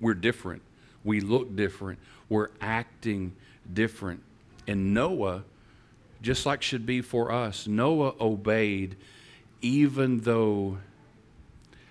we're 0.00 0.14
different. 0.14 0.62
We 1.02 1.20
look 1.20 1.54
different. 1.56 1.98
We're 2.28 2.50
acting 2.60 3.32
different. 3.72 4.22
And 4.66 4.94
Noah, 4.94 5.44
just 6.22 6.46
like 6.46 6.62
should 6.62 6.86
be 6.86 7.00
for 7.02 7.32
us, 7.32 7.66
Noah 7.66 8.14
obeyed 8.20 8.96
even 9.60 10.20
though 10.20 10.78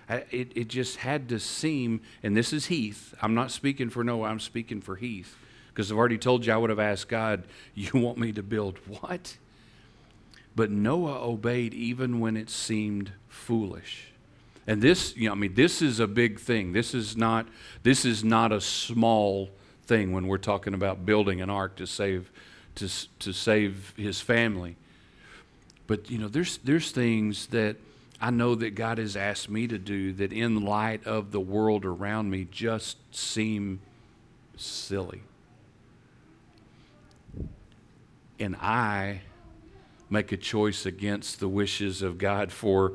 it, 0.08 0.52
it 0.54 0.68
just 0.68 0.98
had 0.98 1.28
to 1.30 1.40
seem, 1.40 2.00
and 2.22 2.36
this 2.36 2.52
is 2.52 2.66
Heath. 2.66 3.14
I'm 3.20 3.34
not 3.34 3.50
speaking 3.50 3.90
for 3.90 4.04
Noah, 4.04 4.28
I'm 4.28 4.40
speaking 4.40 4.80
for 4.80 4.96
Heath. 4.96 5.36
Because 5.68 5.90
I've 5.90 5.98
already 5.98 6.18
told 6.18 6.46
you 6.46 6.52
I 6.52 6.56
would 6.56 6.70
have 6.70 6.78
asked 6.78 7.08
God, 7.08 7.44
You 7.74 7.90
want 7.94 8.16
me 8.18 8.30
to 8.32 8.42
build 8.42 8.78
what? 8.86 9.36
But 10.56 10.70
Noah 10.70 11.20
obeyed 11.26 11.74
even 11.74 12.20
when 12.20 12.36
it 12.36 12.48
seemed 12.48 13.12
foolish. 13.28 14.12
And 14.66 14.80
this, 14.80 15.16
you 15.16 15.26
know, 15.28 15.32
I 15.32 15.34
mean, 15.34 15.54
this 15.54 15.82
is 15.82 16.00
a 16.00 16.06
big 16.06 16.40
thing. 16.40 16.72
This 16.72 16.94
is 16.94 17.16
not, 17.16 17.46
this 17.82 18.04
is 18.04 18.24
not 18.24 18.52
a 18.52 18.60
small 18.60 19.50
thing 19.86 20.12
when 20.12 20.26
we're 20.26 20.38
talking 20.38 20.72
about 20.72 21.04
building 21.04 21.40
an 21.42 21.50
ark 21.50 21.76
to 21.76 21.86
save, 21.86 22.30
to, 22.76 22.88
to 23.18 23.32
save 23.32 23.92
his 23.96 24.20
family. 24.20 24.76
But, 25.86 26.10
you 26.10 26.18
know, 26.18 26.28
there's, 26.28 26.58
there's 26.58 26.92
things 26.92 27.48
that 27.48 27.76
I 28.20 28.30
know 28.30 28.54
that 28.54 28.74
God 28.74 28.96
has 28.96 29.16
asked 29.16 29.50
me 29.50 29.66
to 29.66 29.76
do 29.76 30.12
that 30.14 30.32
in 30.32 30.64
light 30.64 31.06
of 31.06 31.30
the 31.30 31.40
world 31.40 31.84
around 31.84 32.30
me 32.30 32.46
just 32.50 32.96
seem 33.14 33.80
silly. 34.56 35.22
And 38.40 38.56
I 38.56 39.20
make 40.10 40.32
a 40.32 40.36
choice 40.36 40.86
against 40.86 41.40
the 41.40 41.48
wishes 41.48 42.02
of 42.02 42.18
God 42.18 42.52
for, 42.52 42.92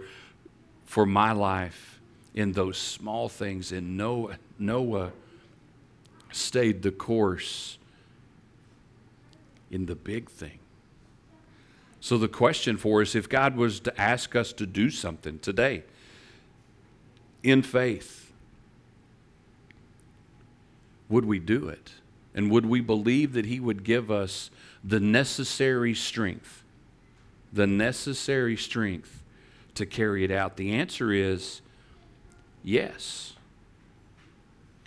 for 0.86 1.06
my 1.06 1.32
life 1.32 2.00
in 2.34 2.54
those 2.54 2.78
small 2.78 3.30
things. 3.30 3.72
And 3.72 3.98
Noah, 3.98 4.38
Noah 4.58 5.12
stayed 6.32 6.82
the 6.82 6.92
course 6.92 7.78
in 9.72 9.86
the 9.86 9.96
big 9.96 10.30
thing. 10.30 10.60
So, 12.02 12.18
the 12.18 12.30
question 12.30 12.78
for 12.78 13.02
us 13.02 13.14
if 13.14 13.28
God 13.28 13.56
was 13.56 13.82
to 13.82 14.00
ask 14.00 14.36
us 14.36 14.54
to 14.54 14.66
do 14.66 14.90
something 14.90 15.40
today 15.40 15.84
in 17.44 17.62
faith, 17.62 18.32
would 21.10 21.26
we 21.26 21.40
do 21.40 21.68
it? 21.68 21.92
And 22.34 22.50
would 22.52 22.66
we 22.66 22.80
believe 22.80 23.34
that 23.34 23.46
He 23.46 23.60
would 23.60 23.84
give 23.84 24.10
us 24.10 24.50
the 24.84 25.00
necessary 25.00 25.94
strength 25.94 26.59
the 27.52 27.68
necessary 27.68 28.56
strength 28.56 29.24
to 29.76 29.86
carry 29.86 30.24
it 30.24 30.32
out? 30.32 30.58
The 30.58 30.72
answer 30.74 31.12
is 31.12 31.62
yes. 32.64 33.34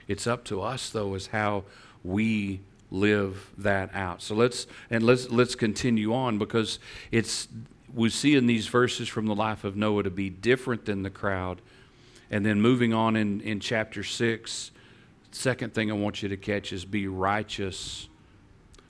It's 0.09 0.27
up 0.27 0.45
to 0.47 0.61
us 0.61 0.91
though 0.91 1.15
as 1.15 1.29
how 1.29 1.65
we 2.05 2.61
live 2.91 3.51
that 3.59 3.95
out. 3.95 4.23
So 4.23 4.35
let's 4.35 4.67
and 4.91 5.03
let's 5.05 5.31
let's 5.31 5.55
continue 5.55 6.15
on 6.15 6.39
because 6.39 6.79
it's 7.11 7.49
we 7.95 8.11
see 8.11 8.35
in 8.37 8.47
these 8.47 8.67
verses 8.67 9.09
from 9.09 9.27
the 9.27 9.35
life 9.35 9.65
of 9.65 9.77
Noah 9.77 10.05
to 10.05 10.11
be 10.11 10.31
different 10.31 10.85
than 10.85 11.03
the 11.03 11.11
crowd. 11.11 11.61
And 12.31 12.47
then 12.47 12.61
moving 12.61 12.95
on 12.95 13.15
in, 13.17 13.43
in 13.43 13.61
chapter 13.61 14.03
6, 14.03 14.71
second 15.33 15.75
thing 15.75 15.91
I 15.91 15.95
want 15.95 16.23
you 16.23 16.31
to 16.31 16.37
catch 16.37 16.73
is 16.73 16.85
be 16.85 17.07
righteous 17.07 18.09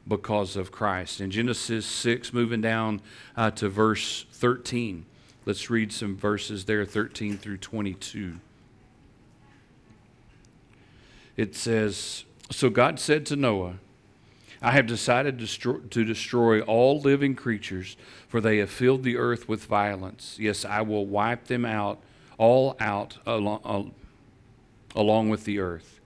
because 0.07 0.57
of 0.57 0.73
Christ. 0.73 1.21
In 1.21 1.31
Genesis 1.31 1.87
6, 1.87 2.33
moving 2.33 2.61
down 2.61 3.01
uh, 3.37 3.51
to 3.53 3.69
verse 3.69 4.27
13, 4.33 5.07
let's 5.47 5.71
read 5.71 5.93
some 5.93 6.17
verses 6.17 6.65
there, 6.65 6.85
13 6.85 7.39
through 7.39 7.59
22. 7.59 8.39
it 11.37 11.55
says, 11.55 12.25
So 12.51 12.71
God 12.71 12.99
said 12.99 13.27
to 13.27 13.37
Noah, 13.37 13.75
I 14.61 14.73
have 14.73 14.87
decided 14.87 15.41
to 15.41 16.05
destroy 16.05 16.61
all 16.61 17.01
living 17.01 17.35
creatures, 17.35 17.97
for 18.29 18.41
they 18.41 18.59
have 18.59 18.71
filled 18.71 19.03
the 19.03 19.17
earth 19.17 19.49
with 19.49 19.65
violence. 19.65 20.37
Yes, 20.39 20.65
I 20.65 20.83
will 20.83 21.05
wipe 21.05 21.47
them 21.47 21.65
out, 21.65 22.01
all 22.39 22.77
out 22.79 23.19
along, 23.27 23.93
along 24.95 25.31
with 25.31 25.45
the 25.45 25.59
earth. 25.59 26.01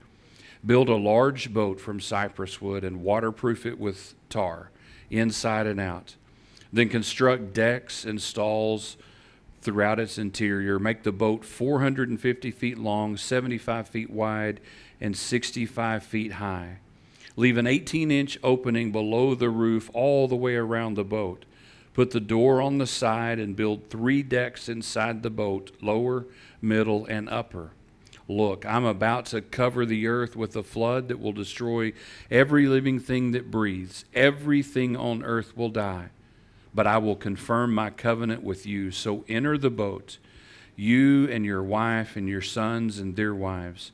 Build 0.65 0.89
a 0.89 0.95
large 0.95 1.53
boat 1.53 1.79
from 1.79 1.99
cypress 1.99 2.61
wood 2.61 2.83
and 2.83 3.03
waterproof 3.03 3.65
it 3.65 3.79
with 3.79 4.15
tar, 4.29 4.71
inside 5.09 5.67
and 5.67 5.79
out. 5.79 6.15
Then 6.73 6.89
construct 6.89 7.53
decks 7.53 8.05
and 8.05 8.21
stalls 8.21 8.97
throughout 9.61 9.99
its 9.99 10.17
interior. 10.17 10.79
Make 10.79 11.03
the 11.03 11.11
boat 11.11 11.45
450 11.45 12.51
feet 12.51 12.77
long, 12.77 13.17
75 13.17 13.87
feet 13.87 14.09
wide, 14.09 14.59
and 14.99 15.15
65 15.15 16.03
feet 16.03 16.33
high. 16.33 16.79
Leave 17.35 17.57
an 17.57 17.67
18 17.67 18.09
inch 18.09 18.37
opening 18.43 18.91
below 18.91 19.35
the 19.35 19.49
roof 19.49 19.89
all 19.93 20.27
the 20.27 20.35
way 20.35 20.55
around 20.55 20.95
the 20.95 21.03
boat. 21.03 21.45
Put 21.93 22.11
the 22.11 22.19
door 22.19 22.61
on 22.61 22.77
the 22.77 22.87
side 22.87 23.39
and 23.39 23.55
build 23.55 23.89
three 23.89 24.23
decks 24.23 24.69
inside 24.69 25.23
the 25.23 25.29
boat 25.29 25.71
lower, 25.81 26.25
middle, 26.61 27.05
and 27.05 27.29
upper. 27.29 27.71
Look, 28.27 28.65
I'm 28.65 28.83
about 28.83 29.25
to 29.27 29.41
cover 29.41 29.85
the 29.85 30.07
earth 30.07 30.35
with 30.35 30.55
a 30.55 30.63
flood 30.63 31.07
that 31.07 31.19
will 31.19 31.31
destroy 31.31 31.93
every 32.29 32.67
living 32.67 32.99
thing 32.99 33.31
that 33.31 33.49
breathes. 33.49 34.03
Everything 34.13 34.97
on 34.97 35.23
earth 35.23 35.55
will 35.55 35.69
die. 35.69 36.09
But 36.73 36.87
I 36.87 36.97
will 36.97 37.15
confirm 37.15 37.73
my 37.73 37.89
covenant 37.89 38.43
with 38.43 38.65
you. 38.65 38.91
So 38.91 39.23
enter 39.29 39.57
the 39.57 39.69
boat, 39.69 40.17
you 40.75 41.29
and 41.29 41.45
your 41.45 41.63
wife 41.63 42.17
and 42.17 42.27
your 42.27 42.41
sons 42.41 42.99
and 42.99 43.15
their 43.15 43.33
wives. 43.33 43.91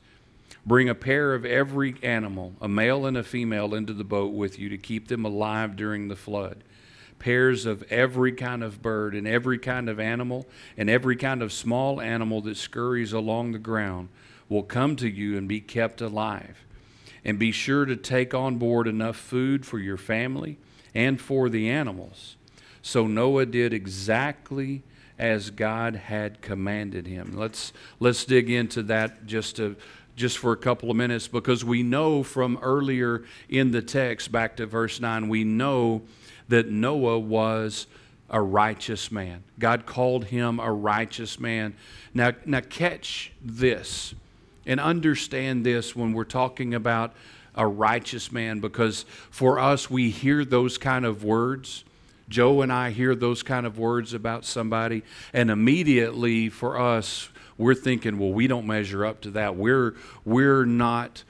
Bring 0.66 0.88
a 0.88 0.94
pair 0.94 1.34
of 1.34 1.44
every 1.44 1.94
animal, 2.02 2.54
a 2.60 2.68
male 2.68 3.06
and 3.06 3.16
a 3.16 3.22
female, 3.22 3.74
into 3.74 3.92
the 3.92 4.04
boat 4.04 4.32
with 4.32 4.58
you 4.58 4.68
to 4.70 4.78
keep 4.78 5.08
them 5.08 5.24
alive 5.24 5.76
during 5.76 6.08
the 6.08 6.16
flood 6.16 6.64
pairs 7.18 7.66
of 7.66 7.82
every 7.84 8.32
kind 8.32 8.62
of 8.62 8.82
bird 8.82 9.14
and 9.14 9.26
every 9.26 9.58
kind 9.58 9.88
of 9.88 9.98
animal 9.98 10.46
and 10.76 10.90
every 10.90 11.16
kind 11.16 11.42
of 11.42 11.52
small 11.52 12.00
animal 12.00 12.40
that 12.42 12.56
scurries 12.56 13.12
along 13.12 13.52
the 13.52 13.58
ground 13.58 14.08
will 14.48 14.62
come 14.62 14.96
to 14.96 15.08
you 15.08 15.36
and 15.38 15.48
be 15.48 15.60
kept 15.60 16.00
alive. 16.00 16.64
And 17.24 17.38
be 17.38 17.52
sure 17.52 17.86
to 17.86 17.96
take 17.96 18.34
on 18.34 18.58
board 18.58 18.86
enough 18.86 19.16
food 19.16 19.64
for 19.64 19.78
your 19.78 19.96
family 19.96 20.58
and 20.94 21.18
for 21.18 21.48
the 21.48 21.70
animals. 21.70 22.36
So 22.82 23.06
Noah 23.06 23.46
did 23.46 23.72
exactly 23.72 24.82
as 25.18 25.50
God 25.50 25.94
had 25.94 26.42
commanded 26.42 27.06
him. 27.06 27.32
Let's 27.34 27.72
let's 28.00 28.24
dig 28.24 28.50
into 28.50 28.82
that 28.84 29.26
just 29.26 29.56
to 29.56 29.76
just 30.16 30.38
for 30.38 30.52
a 30.52 30.56
couple 30.56 30.90
of 30.90 30.96
minutes 30.96 31.28
because 31.28 31.64
we 31.64 31.82
know 31.82 32.22
from 32.22 32.58
earlier 32.62 33.24
in 33.48 33.70
the 33.70 33.82
text 33.82 34.30
back 34.30 34.56
to 34.56 34.66
verse 34.66 35.00
9 35.00 35.28
we 35.28 35.42
know 35.42 36.02
that 36.48 36.68
Noah 36.68 37.18
was 37.18 37.86
a 38.30 38.40
righteous 38.40 39.12
man. 39.12 39.44
God 39.58 39.86
called 39.86 40.26
him 40.26 40.58
a 40.58 40.72
righteous 40.72 41.38
man. 41.38 41.74
Now 42.12 42.32
now 42.44 42.60
catch 42.60 43.32
this 43.42 44.14
and 44.66 44.80
understand 44.80 45.64
this 45.64 45.94
when 45.94 46.12
we're 46.12 46.24
talking 46.24 46.74
about 46.74 47.14
a 47.54 47.66
righteous 47.66 48.32
man 48.32 48.60
because 48.60 49.04
for 49.30 49.58
us, 49.58 49.90
we 49.90 50.10
hear 50.10 50.44
those 50.44 50.78
kind 50.78 51.04
of 51.04 51.22
words. 51.22 51.84
Joe 52.28 52.62
and 52.62 52.72
I 52.72 52.90
hear 52.90 53.14
those 53.14 53.42
kind 53.42 53.66
of 53.66 53.78
words 53.78 54.14
about 54.14 54.44
somebody, 54.44 55.02
and 55.32 55.50
immediately 55.50 56.48
for 56.48 56.78
us, 56.78 57.28
we're 57.58 57.74
thinking, 57.74 58.18
well, 58.18 58.32
we 58.32 58.46
don't 58.46 58.66
measure 58.66 59.04
up 59.04 59.20
to 59.22 59.30
that. 59.32 59.56
We're, 59.56 59.94
we're 60.24 60.64
not 60.64 61.22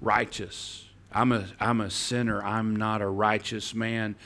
righteous. 0.00 0.84
I'm 1.12 1.30
a, 1.30 1.46
I'm 1.60 1.80
a 1.80 1.90
sinner. 1.90 2.42
I'm 2.42 2.74
not 2.74 3.00
a 3.00 3.06
righteous 3.06 3.74
man 3.74 4.16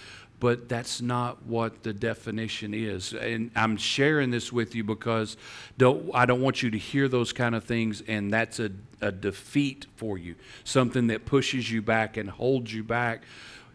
but 0.40 0.68
that's 0.68 1.00
not 1.00 1.44
what 1.46 1.82
the 1.82 1.92
definition 1.92 2.72
is. 2.72 3.12
And 3.12 3.50
I'm 3.56 3.76
sharing 3.76 4.30
this 4.30 4.52
with 4.52 4.74
you 4.74 4.84
because 4.84 5.36
don't, 5.76 6.10
I 6.14 6.26
don't 6.26 6.40
want 6.40 6.62
you 6.62 6.70
to 6.70 6.78
hear 6.78 7.08
those 7.08 7.32
kind 7.32 7.54
of 7.54 7.64
things 7.64 8.02
and 8.06 8.32
that's 8.32 8.60
a, 8.60 8.70
a 9.00 9.10
defeat 9.10 9.86
for 9.96 10.16
you, 10.16 10.36
something 10.64 11.08
that 11.08 11.26
pushes 11.26 11.70
you 11.70 11.82
back 11.82 12.16
and 12.16 12.30
holds 12.30 12.72
you 12.72 12.84
back. 12.84 13.22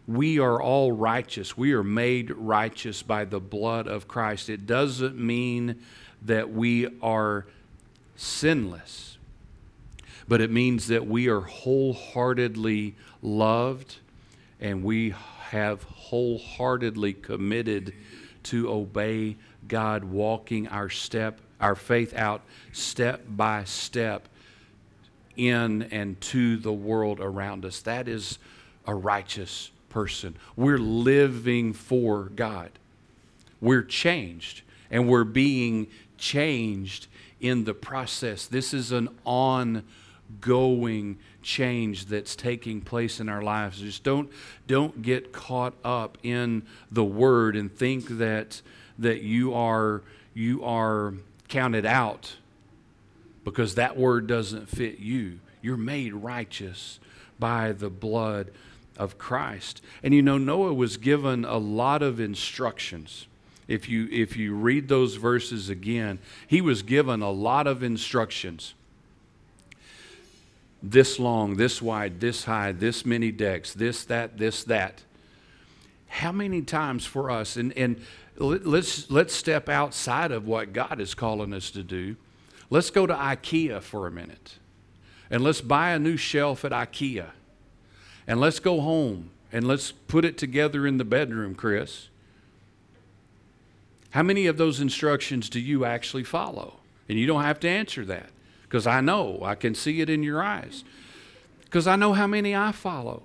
We 0.06 0.38
are 0.38 0.60
all 0.60 0.92
righteous. 0.92 1.56
We 1.56 1.72
are 1.72 1.84
made 1.84 2.30
righteous 2.30 3.02
by 3.02 3.24
the 3.24 3.40
blood 3.40 3.86
of 3.86 4.08
Christ. 4.08 4.48
It 4.48 4.66
doesn't 4.66 5.18
mean 5.18 5.82
that 6.22 6.50
we 6.50 6.88
are 7.00 7.46
sinless, 8.16 9.18
but 10.26 10.40
it 10.40 10.50
means 10.50 10.86
that 10.88 11.06
we 11.06 11.28
are 11.28 11.40
wholeheartedly 11.40 12.94
loved 13.22 13.96
and 14.60 14.82
we 14.82 15.14
have 15.54 15.84
wholeheartedly 15.84 17.12
committed 17.12 17.94
to 18.42 18.68
obey 18.68 19.36
God, 19.68 20.02
walking 20.02 20.66
our 20.66 20.90
step, 20.90 21.40
our 21.60 21.76
faith 21.76 22.12
out 22.12 22.42
step 22.72 23.22
by 23.28 23.62
step 23.62 24.28
in 25.36 25.84
and 25.84 26.20
to 26.20 26.56
the 26.56 26.72
world 26.72 27.20
around 27.20 27.64
us. 27.64 27.80
That 27.82 28.08
is 28.08 28.38
a 28.84 28.94
righteous 28.96 29.70
person. 29.90 30.34
We're 30.56 30.76
living 30.78 31.72
for 31.72 32.24
God. 32.24 32.72
We're 33.60 33.84
changed 33.84 34.62
and 34.90 35.08
we're 35.08 35.22
being 35.22 35.86
changed 36.18 37.06
in 37.40 37.62
the 37.62 37.74
process. 37.74 38.46
This 38.46 38.74
is 38.74 38.90
an 38.90 39.08
ongoing 40.30 41.18
change 41.42 42.06
that's 42.06 42.36
taking 42.36 42.80
place 42.80 43.20
in 43.20 43.28
our 43.28 43.42
lives. 43.42 43.80
Just 43.80 44.02
don't 44.02 44.30
don't 44.66 45.02
get 45.02 45.32
caught 45.32 45.74
up 45.84 46.18
in 46.22 46.62
the 46.90 47.04
word 47.04 47.56
and 47.56 47.74
think 47.74 48.18
that 48.18 48.62
that 48.98 49.22
you 49.22 49.54
are 49.54 50.02
you 50.32 50.64
are 50.64 51.14
counted 51.48 51.86
out 51.86 52.36
because 53.44 53.74
that 53.74 53.96
word 53.96 54.26
doesn't 54.26 54.68
fit 54.68 54.98
you. 54.98 55.38
You're 55.60 55.76
made 55.76 56.14
righteous 56.14 56.98
by 57.38 57.72
the 57.72 57.90
blood 57.90 58.50
of 58.96 59.18
Christ. 59.18 59.82
And 60.02 60.14
you 60.14 60.22
know 60.22 60.38
Noah 60.38 60.72
was 60.72 60.96
given 60.96 61.44
a 61.44 61.58
lot 61.58 62.02
of 62.02 62.20
instructions. 62.20 63.26
If 63.66 63.88
you 63.88 64.08
if 64.10 64.36
you 64.36 64.54
read 64.54 64.88
those 64.88 65.16
verses 65.16 65.68
again, 65.68 66.18
he 66.46 66.60
was 66.60 66.82
given 66.82 67.22
a 67.22 67.30
lot 67.30 67.66
of 67.66 67.82
instructions 67.82 68.74
this 70.90 71.18
long, 71.18 71.56
this 71.56 71.80
wide, 71.80 72.20
this 72.20 72.44
high, 72.44 72.72
this 72.72 73.06
many 73.06 73.32
decks, 73.32 73.72
this, 73.72 74.04
that, 74.04 74.36
this, 74.36 74.64
that. 74.64 75.02
How 76.08 76.30
many 76.30 76.62
times 76.62 77.06
for 77.06 77.30
us, 77.30 77.56
and, 77.56 77.72
and 77.76 78.00
let's, 78.36 79.10
let's 79.10 79.34
step 79.34 79.68
outside 79.68 80.30
of 80.30 80.46
what 80.46 80.72
God 80.72 81.00
is 81.00 81.14
calling 81.14 81.52
us 81.52 81.70
to 81.72 81.82
do. 81.82 82.16
Let's 82.70 82.90
go 82.90 83.06
to 83.06 83.14
IKEA 83.14 83.82
for 83.82 84.06
a 84.06 84.10
minute. 84.10 84.58
And 85.30 85.42
let's 85.42 85.60
buy 85.60 85.90
a 85.90 85.98
new 85.98 86.16
shelf 86.16 86.64
at 86.64 86.72
IKEA. 86.72 87.30
And 88.26 88.40
let's 88.40 88.60
go 88.60 88.80
home 88.80 89.30
and 89.52 89.66
let's 89.66 89.92
put 89.92 90.24
it 90.24 90.36
together 90.36 90.86
in 90.86 90.98
the 90.98 91.04
bedroom, 91.04 91.54
Chris. 91.54 92.08
How 94.10 94.22
many 94.22 94.46
of 94.46 94.58
those 94.58 94.80
instructions 94.80 95.48
do 95.48 95.60
you 95.60 95.84
actually 95.84 96.24
follow? 96.24 96.80
And 97.08 97.18
you 97.18 97.26
don't 97.26 97.42
have 97.42 97.60
to 97.60 97.68
answer 97.68 98.04
that 98.04 98.30
because 98.74 98.88
I 98.88 99.00
know, 99.00 99.38
I 99.40 99.54
can 99.54 99.72
see 99.76 100.00
it 100.00 100.10
in 100.10 100.24
your 100.24 100.42
eyes. 100.42 100.82
Because 101.62 101.86
I 101.86 101.94
know 101.94 102.12
how 102.12 102.26
many 102.26 102.56
I 102.56 102.72
follow. 102.72 103.22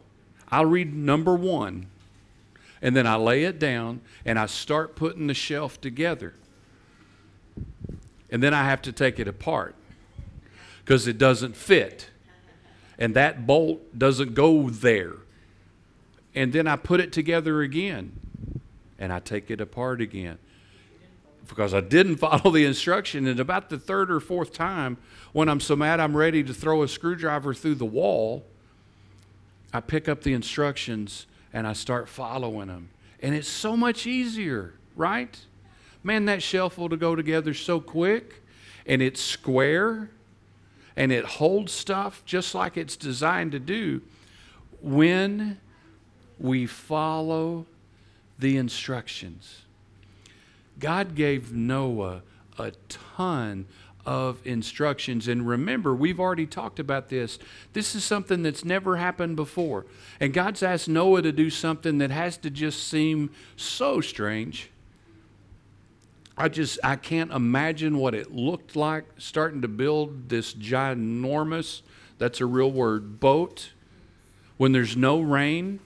I'll 0.51 0.67
read 0.67 0.93
number 0.93 1.33
one, 1.33 1.87
and 2.83 2.95
then 2.95 3.07
I 3.07 3.15
lay 3.15 3.45
it 3.45 3.57
down 3.57 4.01
and 4.23 4.37
I 4.37 4.45
start 4.45 4.95
putting 4.95 5.25
the 5.25 5.33
shelf 5.33 5.81
together. 5.81 6.35
And 8.29 8.43
then 8.43 8.53
I 8.53 8.63
have 8.65 8.79
to 8.83 8.91
take 8.91 9.17
it 9.17 9.27
apart 9.27 9.73
because 10.85 11.07
it 11.07 11.17
doesn't 11.17 11.55
fit. 11.55 12.11
And 12.99 13.15
that 13.15 13.47
bolt 13.47 13.97
doesn't 13.97 14.35
go 14.35 14.69
there. 14.69 15.15
And 16.35 16.53
then 16.53 16.67
I 16.67 16.75
put 16.75 16.99
it 16.99 17.11
together 17.11 17.63
again 17.63 18.11
and 18.99 19.11
I 19.11 19.17
take 19.17 19.49
it 19.49 19.59
apart 19.59 19.99
again 19.99 20.37
because 21.49 21.73
I 21.73 21.81
didn't 21.81 22.15
follow 22.17 22.51
the 22.51 22.65
instruction. 22.65 23.27
And 23.27 23.39
about 23.39 23.69
the 23.69 23.77
third 23.77 24.11
or 24.11 24.19
fourth 24.19 24.53
time, 24.53 24.97
when 25.33 25.49
I'm 25.49 25.59
so 25.59 25.75
mad 25.75 25.99
I'm 25.99 26.15
ready 26.15 26.43
to 26.43 26.53
throw 26.53 26.83
a 26.83 26.87
screwdriver 26.87 27.53
through 27.53 27.75
the 27.75 27.85
wall, 27.85 28.45
I 29.73 29.81
pick 29.81 30.07
up 30.07 30.23
the 30.23 30.33
instructions 30.33 31.27
and 31.53 31.67
I 31.67 31.73
start 31.73 32.07
following 32.07 32.67
them. 32.67 32.89
And 33.21 33.35
it's 33.35 33.49
so 33.49 33.75
much 33.75 34.07
easier, 34.07 34.73
right? 34.95 35.37
Man, 36.03 36.25
that 36.25 36.41
shelf 36.41 36.77
will 36.77 36.87
go 36.89 37.15
together 37.15 37.53
so 37.53 37.79
quick 37.79 38.41
and 38.85 39.01
it's 39.01 39.21
square 39.21 40.09
and 40.95 41.11
it 41.11 41.25
holds 41.25 41.71
stuff 41.71 42.23
just 42.25 42.55
like 42.55 42.77
it's 42.77 42.95
designed 42.95 43.51
to 43.51 43.59
do 43.59 44.01
when 44.81 45.59
we 46.39 46.65
follow 46.65 47.65
the 48.37 48.57
instructions. 48.57 49.63
God 50.79 51.15
gave 51.15 51.53
Noah 51.53 52.21
a 52.57 52.71
ton 52.87 53.67
of 54.05 54.45
instructions. 54.45 55.27
And 55.27 55.47
remember, 55.47 55.93
we've 55.93 56.19
already 56.19 56.45
talked 56.45 56.79
about 56.79 57.09
this. 57.09 57.37
This 57.73 57.95
is 57.95 58.03
something 58.03 58.43
that's 58.43 58.65
never 58.65 58.97
happened 58.97 59.35
before. 59.35 59.85
And 60.19 60.33
God's 60.33 60.63
asked 60.63 60.87
Noah 60.87 61.21
to 61.21 61.31
do 61.31 61.49
something 61.49 61.97
that 61.99 62.11
has 62.11 62.37
to 62.37 62.49
just 62.49 62.87
seem 62.87 63.29
so 63.55 64.01
strange. 64.01 64.71
I 66.37 66.47
just 66.47 66.79
I 66.83 66.95
can't 66.95 67.31
imagine 67.31 67.97
what 67.97 68.15
it 68.15 68.31
looked 68.31 68.75
like 68.75 69.03
starting 69.17 69.61
to 69.61 69.67
build 69.67 70.29
this 70.29 70.53
ginormous 70.53 71.81
that's 72.17 72.39
a 72.39 72.45
real 72.45 72.71
word 72.71 73.19
boat 73.19 73.71
when 74.55 74.71
there's 74.71 74.95
no 74.95 75.19
rain 75.19 75.81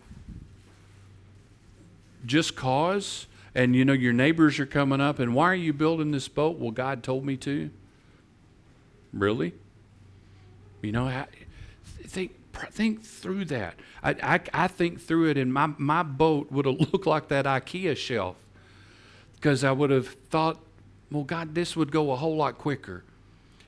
just 2.24 2.56
cause 2.56 3.26
and 3.56 3.76
you 3.76 3.86
know 3.86 3.94
your 3.94 4.14
neighbors 4.14 4.60
are 4.60 4.66
coming 4.66 5.02
up 5.02 5.20
and 5.20 5.36
why 5.36 5.46
are 5.46 5.56
you 5.56 5.74
building 5.74 6.12
this 6.12 6.28
boat? 6.28 6.58
Well 6.58 6.72
god 6.72 7.04
told 7.04 7.26
me 7.26 7.38
to. 7.38 7.70
Really? 9.12 9.54
You 10.82 10.92
know 10.92 11.08
I, 11.08 11.28
think 12.08 12.34
think 12.72 13.04
through 13.04 13.46
that. 13.46 13.76
I, 14.02 14.12
I, 14.12 14.40
I 14.54 14.68
think 14.68 15.02
through 15.02 15.30
it 15.30 15.38
and 15.38 15.54
my, 15.54 15.68
my 15.78 16.04
boat 16.04 16.52
would 16.52 16.66
have 16.66 16.80
looked 16.94 17.08
like 17.08 17.28
that 17.30 17.46
ikea 17.46 17.96
shelf 17.96 18.38
because 19.36 19.64
i 19.64 19.72
would 19.72 19.90
have 19.90 20.08
thought 20.08 20.60
well 21.12 21.24
god 21.24 21.54
this 21.56 21.76
would 21.76 21.92
go 21.92 22.12
a 22.12 22.16
whole 22.16 22.38
lot 22.38 22.58
quicker 22.58 23.04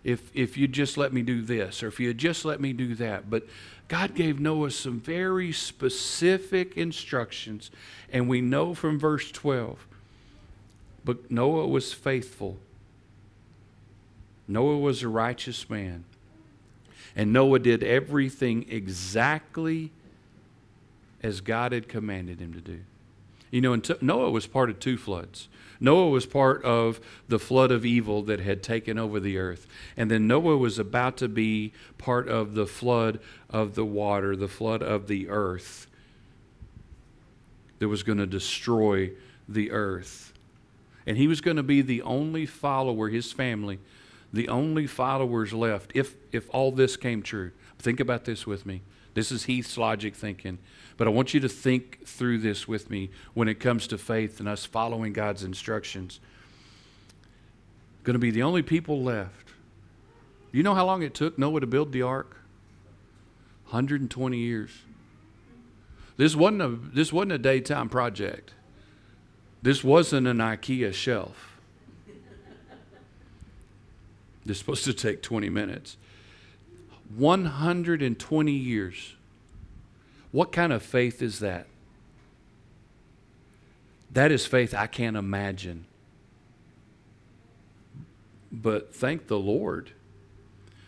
if 0.05 0.31
if 0.33 0.55
you 0.55 0.69
just 0.69 0.97
let 0.97 1.11
me 1.11 1.21
do 1.21 1.41
this 1.41 1.83
or 1.83 1.89
if 1.89 1.99
you 1.99 2.13
just 2.13 2.45
let 2.45 2.61
me 2.61 2.71
do 2.71 2.95
that 2.95 3.29
but 3.29 3.45
God 3.87 4.15
gave 4.15 4.39
Noah 4.39 4.71
some 4.71 4.99
very 4.99 5.51
specific 5.51 6.75
instructions, 6.75 7.69
and 8.11 8.27
we 8.27 8.41
know 8.41 8.73
from 8.73 8.97
verse 8.97 9.31
12. 9.31 9.85
But 11.03 11.29
Noah 11.29 11.67
was 11.67 11.93
faithful. 11.93 12.57
Noah 14.47 14.79
was 14.79 15.03
a 15.03 15.07
righteous 15.07 15.69
man. 15.69 16.03
And 17.15 17.31
Noah 17.31 17.59
did 17.59 17.83
everything 17.83 18.65
exactly 18.69 19.91
as 21.21 21.41
God 21.41 21.71
had 21.71 21.87
commanded 21.87 22.39
him 22.39 22.53
to 22.53 22.61
do. 22.61 22.81
You 23.51 23.62
know, 23.62 23.81
Noah 24.01 24.31
was 24.31 24.47
part 24.47 24.69
of 24.69 24.79
two 24.79 24.97
floods. 24.97 25.47
Noah 25.79 26.10
was 26.10 26.25
part 26.25 26.63
of 26.63 26.99
the 27.27 27.39
flood 27.39 27.71
of 27.71 27.86
evil 27.86 28.21
that 28.23 28.39
had 28.39 28.63
taken 28.63 28.97
over 28.97 29.19
the 29.19 29.38
earth. 29.38 29.67
And 29.97 30.10
then 30.10 30.27
Noah 30.27 30.58
was 30.58 30.79
about 30.79 31.17
to 31.17 31.27
be 31.27 31.73
part 31.97 32.27
of 32.27 32.55
the 32.55 32.65
flood 32.65 33.19
of 33.49 33.75
the 33.75 33.86
water, 33.86 34.36
the 34.36 34.47
flood 34.47 34.81
of 34.81 35.08
the 35.08 35.29
earth 35.29 35.88
that 37.79 37.88
was 37.88 38.03
going 38.03 38.17
to 38.17 38.25
destroy 38.25 39.12
the 39.47 39.71
earth. 39.71 40.34
And 41.05 41.17
he 41.17 41.27
was 41.27 41.41
going 41.41 41.58
to 41.58 41.63
be 41.63 41.81
the 41.81 42.01
only 42.01 42.45
follower, 42.45 43.10
his 43.10 43.31
family, 43.31 43.79
the 44.34 44.49
only 44.49 44.88
followers 44.88 45.53
left 45.53 45.91
if, 45.93 46.15
if 46.31 46.49
all 46.49 46.71
this 46.71 46.97
came 46.97 47.21
true. 47.21 47.51
Think 47.77 47.99
about 47.99 48.25
this 48.25 48.47
with 48.47 48.65
me. 48.65 48.81
This 49.15 49.32
is 49.32 49.45
Heath's 49.45 49.78
logic 49.78 50.13
thinking. 50.13 50.60
But 50.97 51.08
I 51.08 51.10
want 51.10 51.34
you 51.34 51.39
to 51.39 51.49
think 51.49 52.06
through 52.06 52.38
this 52.39 52.67
with 52.67 52.89
me 52.89 53.10
when 53.34 53.47
it 53.47 53.60
comes 53.60 53.88
to 53.88 53.97
faith 53.97 54.39
and 54.39 54.47
us 54.47 54.65
following 54.65 55.13
God's 55.13 55.43
instructions. 55.43 56.19
Going 58.04 58.13
to 58.13 58.19
be 58.19 58.30
the 58.30 58.43
only 58.43 58.62
people 58.62 59.01
left. 59.01 59.49
You 60.51 60.63
know 60.63 60.75
how 60.75 60.86
long 60.86 61.01
it 61.01 61.13
took 61.13 61.39
Noah 61.39 61.62
to 61.62 61.67
build 61.67 61.91
the 61.91 62.04
ark? 62.04 62.38
120 63.65 64.38
years. 64.38 64.71
This 66.17 66.36
wasn't 66.36 66.62
a, 66.62 66.67
this 66.69 67.12
wasn't 67.12 67.34
a 67.34 67.38
daytime 67.38 67.89
project. 67.89 68.54
This 69.62 69.84
wasn't 69.84 70.28
an 70.28 70.38
IKEA 70.38 70.93
shelf. 70.93 71.58
This 74.45 74.58
is 74.58 74.60
supposed 74.60 74.86
to 74.86 74.93
take 74.93 75.23
20 75.23 75.49
minutes. 75.49 75.97
120 77.13 78.51
years 78.51 79.15
what 80.35 80.51
kind 80.51 80.73
of 80.73 80.83
faith 80.83 81.21
is 81.21 81.39
that? 81.39 81.65
That 84.11 84.33
is 84.33 84.45
faith 84.45 84.73
I 84.73 84.85
can't 84.85 85.15
imagine. 85.15 85.85
But 88.51 88.93
thank 88.93 89.27
the 89.27 89.39
Lord 89.39 89.91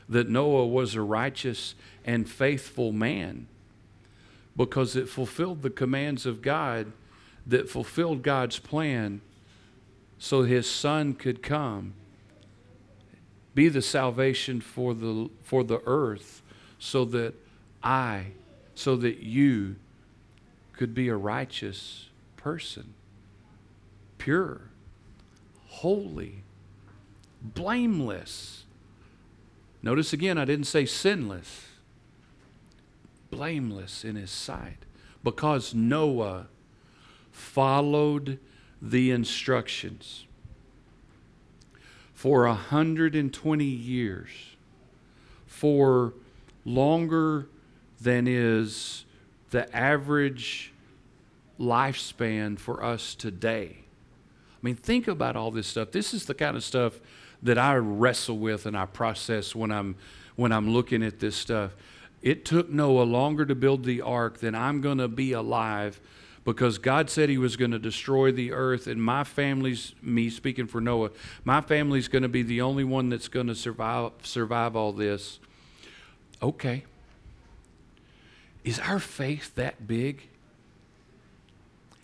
that 0.09 0.27
Noah 0.27 0.67
was 0.67 0.95
a 0.95 1.01
righteous 1.01 1.75
and 2.03 2.29
faithful 2.29 2.91
man 2.91 3.47
because 4.57 4.97
it 4.97 5.07
fulfilled 5.07 5.61
the 5.61 5.69
commands 5.69 6.25
of 6.25 6.41
God, 6.41 6.91
that 7.45 7.69
fulfilled 7.69 8.23
God's 8.23 8.59
plan 8.59 9.21
so 10.19 10.43
his 10.43 10.69
son 10.69 11.13
could 11.13 11.41
come, 11.41 11.93
be 13.57 13.69
the 13.69 13.81
salvation 13.81 14.61
for 14.61 14.93
the, 14.93 15.31
for 15.41 15.63
the 15.63 15.81
earth, 15.87 16.43
so 16.77 17.03
that 17.03 17.33
I 17.81 18.27
so 18.75 18.95
that 18.97 19.23
you 19.23 19.77
could 20.73 20.93
be 20.93 21.07
a 21.07 21.15
righteous 21.15 22.09
person, 22.35 22.93
pure, 24.19 24.61
holy, 25.69 26.43
blameless. 27.41 28.65
Notice 29.81 30.13
again, 30.13 30.37
I 30.37 30.45
didn't 30.45 30.67
say 30.67 30.85
sinless, 30.85 31.65
blameless 33.31 34.05
in 34.05 34.15
his 34.15 34.29
sight, 34.29 34.85
because 35.23 35.73
Noah 35.73 36.45
followed 37.31 38.37
the 38.79 39.09
instructions 39.09 40.27
for 42.17 42.45
a 42.45 42.49
120 42.49 43.63
years, 43.63 44.29
for 45.45 46.15
longer 46.65 47.47
than 48.01 48.27
is 48.27 49.05
the 49.51 49.73
average 49.75 50.73
lifespan 51.59 52.57
for 52.57 52.83
us 52.83 53.13
today. 53.13 53.77
I 53.79 54.59
mean, 54.63 54.73
think 54.73 55.07
about 55.07 55.35
all 55.35 55.51
this 55.51 55.67
stuff. 55.67 55.91
This 55.91 56.11
is 56.11 56.25
the 56.25 56.33
kind 56.33 56.57
of 56.57 56.63
stuff 56.63 56.99
that 57.43 57.59
I 57.59 57.75
wrestle 57.75 58.39
with 58.39 58.65
and 58.65 58.75
I 58.75 58.87
process 58.87 59.53
when 59.53 59.71
I'm 59.71 59.95
when 60.35 60.51
I'm 60.51 60.71
looking 60.71 61.03
at 61.03 61.19
this 61.19 61.35
stuff. 61.35 61.75
It 62.23 62.45
took 62.45 62.67
Noah 62.67 63.03
longer 63.03 63.45
to 63.45 63.53
build 63.53 63.83
the 63.83 64.01
ark 64.01 64.39
than 64.39 64.55
I'm 64.55 64.81
going 64.81 64.97
to 64.97 65.07
be 65.07 65.33
alive 65.33 66.01
because 66.47 66.77
God 66.77 67.09
said 67.09 67.27
he 67.27 67.37
was 67.37 67.57
going 67.57 67.71
to 67.71 67.79
destroy 67.79 68.31
the 68.31 68.53
earth 68.53 68.87
and 68.87 69.03
my 69.03 69.25
family's 69.25 69.93
me 70.01 70.29
speaking 70.29 70.65
for 70.65 70.79
Noah, 70.79 71.11
my 71.43 71.59
family's 71.59 72.07
going 72.07 72.21
to 72.21 72.29
be 72.29 72.41
the 72.41 72.61
only 72.61 72.85
one 72.85 73.09
that's 73.09 73.27
going 73.27 73.47
to 73.47 73.55
survive 73.55 74.13
survive 74.23 74.73
all 74.73 74.93
this. 74.93 75.39
Okay. 76.41 76.85
Is 78.63 78.79
our 78.79 78.99
faith 78.99 79.55
that 79.55 79.87
big? 79.87 80.29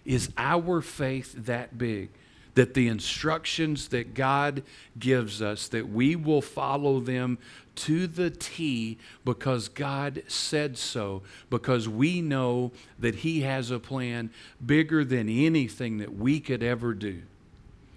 Is 0.03 0.29
our 0.37 0.81
faith 0.81 1.33
that 1.45 1.77
big? 1.77 2.09
That 2.55 2.73
the 2.73 2.89
instructions 2.89 3.87
that 3.87 4.13
God 4.13 4.63
gives 4.99 5.41
us, 5.41 5.69
that 5.69 5.87
we 5.87 6.17
will 6.17 6.41
follow 6.41 6.99
them 6.99 7.37
to 7.75 8.07
the 8.07 8.29
T 8.29 8.97
because 9.25 9.67
God 9.67 10.23
said 10.27 10.77
so, 10.77 11.23
because 11.49 11.87
we 11.89 12.21
know 12.21 12.71
that 12.99 13.15
He 13.15 13.41
has 13.41 13.71
a 13.71 13.79
plan 13.79 14.29
bigger 14.63 15.03
than 15.03 15.29
anything 15.29 15.97
that 15.97 16.15
we 16.15 16.39
could 16.39 16.63
ever 16.63 16.93
do. 16.93 17.21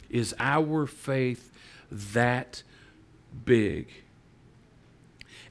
Is 0.09 0.35
our 0.39 0.87
faith 0.87 1.53
that 1.91 2.63
big? 3.45 3.89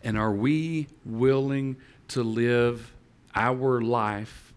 And 0.04 0.18
are 0.18 0.34
we 0.34 0.88
willing 1.06 1.78
to 2.10 2.24
live 2.24 2.94
our 3.36 3.82
life, 3.82 4.54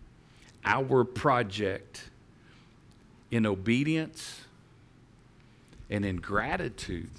our 0.65 1.05
project 1.05 2.05
in 3.31 3.45
obedience 3.45 4.43
and 5.91 6.05
in 6.05 6.17
gratitude. 6.17 7.11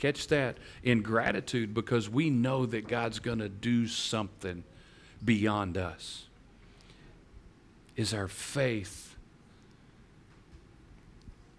Catch 0.00 0.26
that. 0.28 0.56
In 0.82 1.02
gratitude 1.02 1.72
because 1.72 2.10
we 2.10 2.30
know 2.30 2.66
that 2.66 2.88
God's 2.88 3.20
going 3.20 3.38
to 3.38 3.48
do 3.48 3.86
something 3.86 4.64
beyond 5.24 5.78
us. 5.78 6.24
Is 7.96 8.12
our 8.12 8.28
faith 8.28 9.06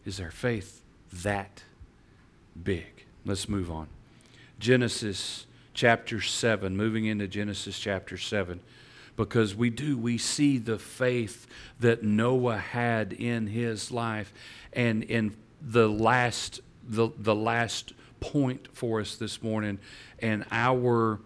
is 0.03 0.19
our 0.19 0.31
faith 0.31 0.81
that 1.13 1.63
big? 2.61 3.05
Let's 3.23 3.47
move 3.47 3.69
on. 3.69 3.87
Genesis 4.59 5.45
chapter 5.75 6.19
7, 6.21 6.75
moving 6.75 7.05
into 7.05 7.27
Genesis 7.27 7.79
chapter 7.79 8.17
7 8.17 8.59
because 9.15 9.55
we 9.55 9.69
do. 9.69 9.97
We 9.97 10.17
see 10.17 10.57
the 10.57 10.79
faith 10.79 11.45
that 11.79 12.03
Noah 12.03 12.57
had 12.57 13.13
in 13.13 13.47
his 13.47 13.91
life. 13.91 14.33
And 14.73 15.03
in 15.03 15.35
the 15.61 15.87
last, 15.87 16.61
the, 16.87 17.09
the 17.17 17.35
last 17.35 17.93
point 18.21 18.69
for 18.71 19.01
us 19.01 19.17
this 19.17 19.43
morning 19.43 19.79
and 20.19 20.45
our, 20.51 21.19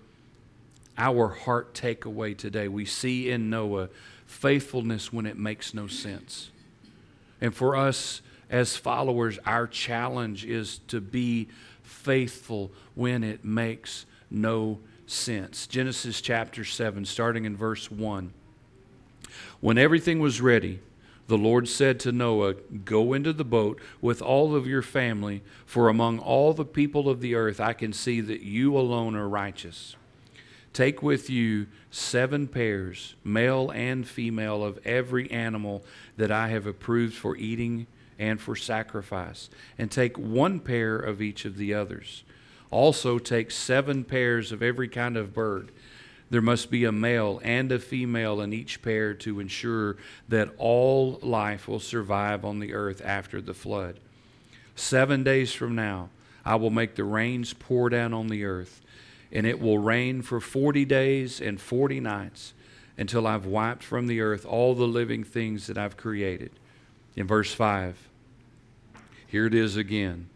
our 0.97 1.27
heart 1.27 1.75
takeaway 1.75 2.35
today, 2.35 2.67
we 2.67 2.85
see 2.85 3.29
in 3.29 3.51
Noah 3.51 3.89
faithfulness 4.25 5.13
when 5.13 5.27
it 5.27 5.37
makes 5.37 5.75
no 5.75 5.85
sense. 5.85 6.49
And 7.39 7.53
for 7.53 7.75
us 7.75 8.21
as 8.49 8.75
followers, 8.75 9.37
our 9.45 9.67
challenge 9.67 10.45
is 10.45 10.79
to 10.87 10.99
be 10.99 11.47
faithful 11.83 12.71
when 12.95 13.23
it 13.23 13.45
makes 13.45 14.05
no 14.31 14.79
sense. 15.05 15.67
Genesis 15.67 16.21
chapter 16.21 16.63
7, 16.63 17.05
starting 17.05 17.45
in 17.45 17.55
verse 17.55 17.91
1. 17.91 18.33
When 19.59 19.77
everything 19.77 20.19
was 20.19 20.41
ready, 20.41 20.79
the 21.27 21.37
Lord 21.37 21.67
said 21.67 21.99
to 22.01 22.11
Noah, 22.11 22.53
Go 22.53 23.13
into 23.13 23.33
the 23.33 23.43
boat 23.43 23.81
with 24.01 24.21
all 24.21 24.55
of 24.55 24.67
your 24.67 24.81
family, 24.81 25.41
for 25.65 25.89
among 25.89 26.19
all 26.19 26.53
the 26.53 26.65
people 26.65 27.09
of 27.09 27.19
the 27.19 27.35
earth 27.35 27.59
I 27.59 27.73
can 27.73 27.93
see 27.93 28.21
that 28.21 28.41
you 28.41 28.77
alone 28.77 29.15
are 29.15 29.27
righteous. 29.27 29.95
Take 30.71 31.01
with 31.01 31.29
you 31.29 31.67
seven 31.89 32.47
pairs, 32.47 33.15
male 33.23 33.71
and 33.71 34.07
female, 34.07 34.63
of 34.63 34.77
every 34.85 35.31
animal 35.31 35.83
that 36.17 36.31
I 36.31 36.49
have 36.49 36.67
approved 36.67 37.15
for 37.15 37.37
eating 37.37 37.87
and 38.19 38.39
for 38.39 38.55
sacrifice, 38.55 39.49
and 39.77 39.89
take 39.89 40.17
one 40.17 40.59
pair 40.59 40.97
of 40.97 41.21
each 41.21 41.45
of 41.45 41.57
the 41.57 41.73
others. 41.73 42.23
Also, 42.71 43.19
take 43.19 43.51
seven 43.51 44.03
pairs 44.03 44.51
of 44.51 44.61
every 44.61 44.89
kind 44.89 45.15
of 45.17 45.33
bird 45.33 45.71
there 46.29 46.41
must 46.41 46.71
be 46.71 46.85
a 46.85 46.91
male 46.91 47.39
and 47.43 47.71
a 47.71 47.79
female 47.79 48.41
in 48.41 48.51
each 48.51 48.81
pair 48.81 49.13
to 49.13 49.39
ensure 49.39 49.97
that 50.27 50.49
all 50.57 51.19
life 51.21 51.67
will 51.67 51.79
survive 51.79 52.43
on 52.43 52.59
the 52.59 52.73
earth 52.73 53.01
after 53.05 53.41
the 53.41 53.53
flood. 53.53 53.99
Seven 54.75 55.23
days 55.23 55.53
from 55.53 55.75
now, 55.75 56.09
I 56.43 56.55
will 56.55 56.71
make 56.71 56.95
the 56.95 57.03
rains 57.03 57.53
pour 57.53 57.89
down 57.89 58.13
on 58.13 58.27
the 58.27 58.43
earth, 58.43 58.81
and 59.31 59.45
it 59.45 59.59
will 59.59 59.77
rain 59.77 60.21
for 60.21 60.39
40 60.39 60.85
days 60.85 61.39
and 61.39 61.59
40 61.59 61.99
nights 61.99 62.53
until 62.97 63.27
I've 63.27 63.45
wiped 63.45 63.83
from 63.83 64.07
the 64.07 64.21
earth 64.21 64.45
all 64.45 64.73
the 64.73 64.87
living 64.87 65.23
things 65.23 65.67
that 65.67 65.77
I've 65.77 65.97
created. 65.97 66.51
In 67.15 67.27
verse 67.27 67.53
5, 67.53 67.97
here 69.27 69.45
it 69.45 69.53
is 69.53 69.77
again. 69.77 70.29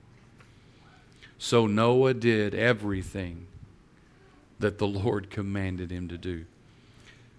So 1.37 1.67
Noah 1.67 2.13
did 2.13 2.53
everything 2.53 3.47
that 4.59 4.77
the 4.77 4.87
Lord 4.87 5.29
commanded 5.29 5.91
him 5.91 6.07
to 6.09 6.17
do. 6.17 6.45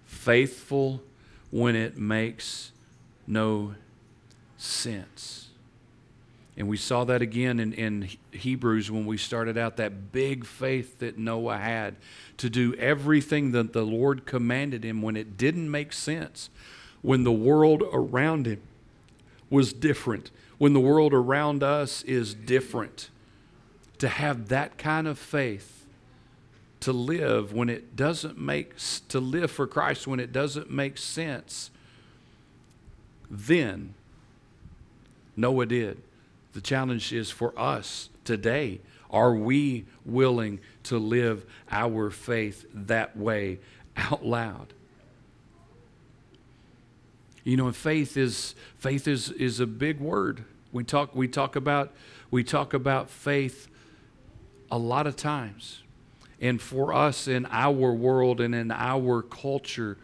Faithful 0.05 1.01
when 1.51 1.75
it 1.75 1.97
makes 1.97 2.71
no 3.27 3.75
sense. 4.57 5.49
And 6.57 6.67
we 6.67 6.77
saw 6.77 7.05
that 7.05 7.21
again 7.21 7.59
in, 7.59 7.73
in 7.73 8.09
Hebrews 8.31 8.91
when 8.91 9.05
we 9.05 9.17
started 9.17 9.57
out 9.57 9.77
that 9.77 10.11
big 10.11 10.45
faith 10.45 10.99
that 10.99 11.17
Noah 11.17 11.57
had 11.57 11.95
to 12.37 12.49
do 12.49 12.73
everything 12.75 13.51
that 13.51 13.73
the 13.73 13.83
Lord 13.83 14.25
commanded 14.25 14.83
him 14.83 15.01
when 15.01 15.15
it 15.15 15.37
didn't 15.37 15.71
make 15.71 15.93
sense, 15.93 16.49
when 17.01 17.23
the 17.23 17.31
world 17.31 17.83
around 17.93 18.47
him 18.47 18.61
was 19.49 19.73
different, 19.73 20.31
when 20.57 20.73
the 20.73 20.79
world 20.79 21.13
around 21.13 21.63
us 21.63 22.03
is 22.03 22.33
different. 22.33 23.09
To 23.99 24.07
have 24.07 24.47
that 24.49 24.77
kind 24.77 25.07
of 25.07 25.19
faith 25.19 25.80
to 26.81 26.91
live 26.91 27.53
when 27.53 27.69
it 27.69 27.95
doesn't 27.95 28.37
make 28.37 28.73
to 29.07 29.19
live 29.19 29.49
for 29.51 29.67
Christ 29.67 30.07
when 30.07 30.19
it 30.19 30.31
doesn't 30.31 30.69
make 30.69 30.97
sense 30.97 31.71
then 33.31 33.93
Noah 35.37 35.65
did. 35.65 36.01
The 36.53 36.61
challenge 36.61 37.13
is 37.13 37.31
for 37.31 37.57
us 37.57 38.09
today 38.25 38.81
are 39.09 39.33
we 39.33 39.85
willing 40.05 40.59
to 40.83 40.97
live 40.97 41.45
our 41.69 42.09
faith 42.09 42.65
that 42.73 43.17
way 43.17 43.59
out 43.97 44.25
loud? 44.25 44.73
You 47.43 47.57
know 47.57 47.71
faith 47.71 48.17
is 48.17 48.55
faith 48.77 49.07
is 49.07 49.29
is 49.31 49.59
a 49.59 49.67
big 49.67 49.99
word. 49.99 50.43
We 50.71 50.83
talk 50.83 51.15
we 51.15 51.27
talk 51.27 51.55
about 51.55 51.91
we 52.29 52.43
talk 52.43 52.73
about 52.73 53.09
faith 53.09 53.67
a 54.69 54.77
lot 54.77 55.07
of 55.07 55.15
times 55.15 55.81
and 56.41 56.59
for 56.59 56.91
us 56.91 57.27
in 57.27 57.45
our 57.51 57.93
world 57.93 58.41
and 58.41 58.53
in 58.55 58.71
our 58.71 59.21
culture, 59.21 59.97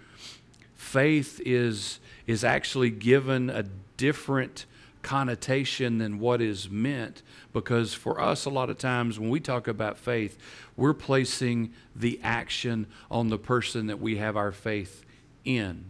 faith 0.76 1.42
is, 1.44 2.00
is 2.28 2.44
actually 2.44 2.92
given 2.92 3.50
a 3.50 3.64
different 3.98 4.66
connotation 5.02 5.98
than 5.98 6.20
what 6.20 6.42
is 6.42 6.70
meant. 6.70 7.24
Because 7.54 7.94
for 7.94 8.22
us 8.22 8.46
a 8.46 8.50
lot 8.50 8.70
of 8.70 8.78
times 8.78 9.20
when 9.20 9.30
we 9.30 9.40
talk 9.40 9.68
about 9.68 9.98
faith 9.98 10.38
we're 10.78 10.94
placing 10.94 11.74
the 11.96 12.20
action 12.24 12.86
on 13.10 13.30
the 13.30 13.38
person 13.38 13.88
that 13.88 14.00
we 14.00 14.18
have 14.18 14.38
our 14.38 14.52
faith 14.52 15.04
in. 15.44 15.86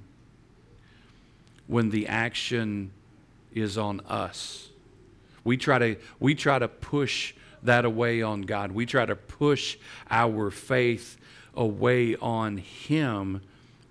When 1.67 1.89
the 1.89 2.07
action 2.07 2.91
is 3.53 3.77
on 3.77 3.99
us. 4.07 4.69
We 5.43 5.57
try 5.57 5.79
to 5.79 5.95
we 6.19 6.35
try 6.35 6.57
to 6.57 6.67
push 6.67 7.33
that 7.63 7.85
away 7.85 8.21
on 8.21 8.41
God. 8.41 8.71
We 8.71 8.85
try 8.85 9.05
to 9.05 9.15
push 9.15 9.77
our 10.09 10.51
faith 10.51 11.17
away 11.53 12.15
on 12.15 12.57
Him, 12.57 13.41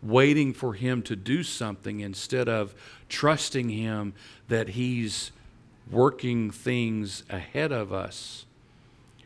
waiting 0.03 0.53
for 0.53 0.75
Him 0.75 1.03
to 1.03 1.17
do 1.17 1.43
something 1.43 2.01
instead 2.01 2.49
of 2.49 2.75
trusting 3.09 3.69
Him 3.69 4.15
that 4.49 4.71
He's 4.71 5.33
working 5.91 6.51
things 6.51 7.23
ahead 7.31 7.73
of 7.73 7.93
us 7.93 8.47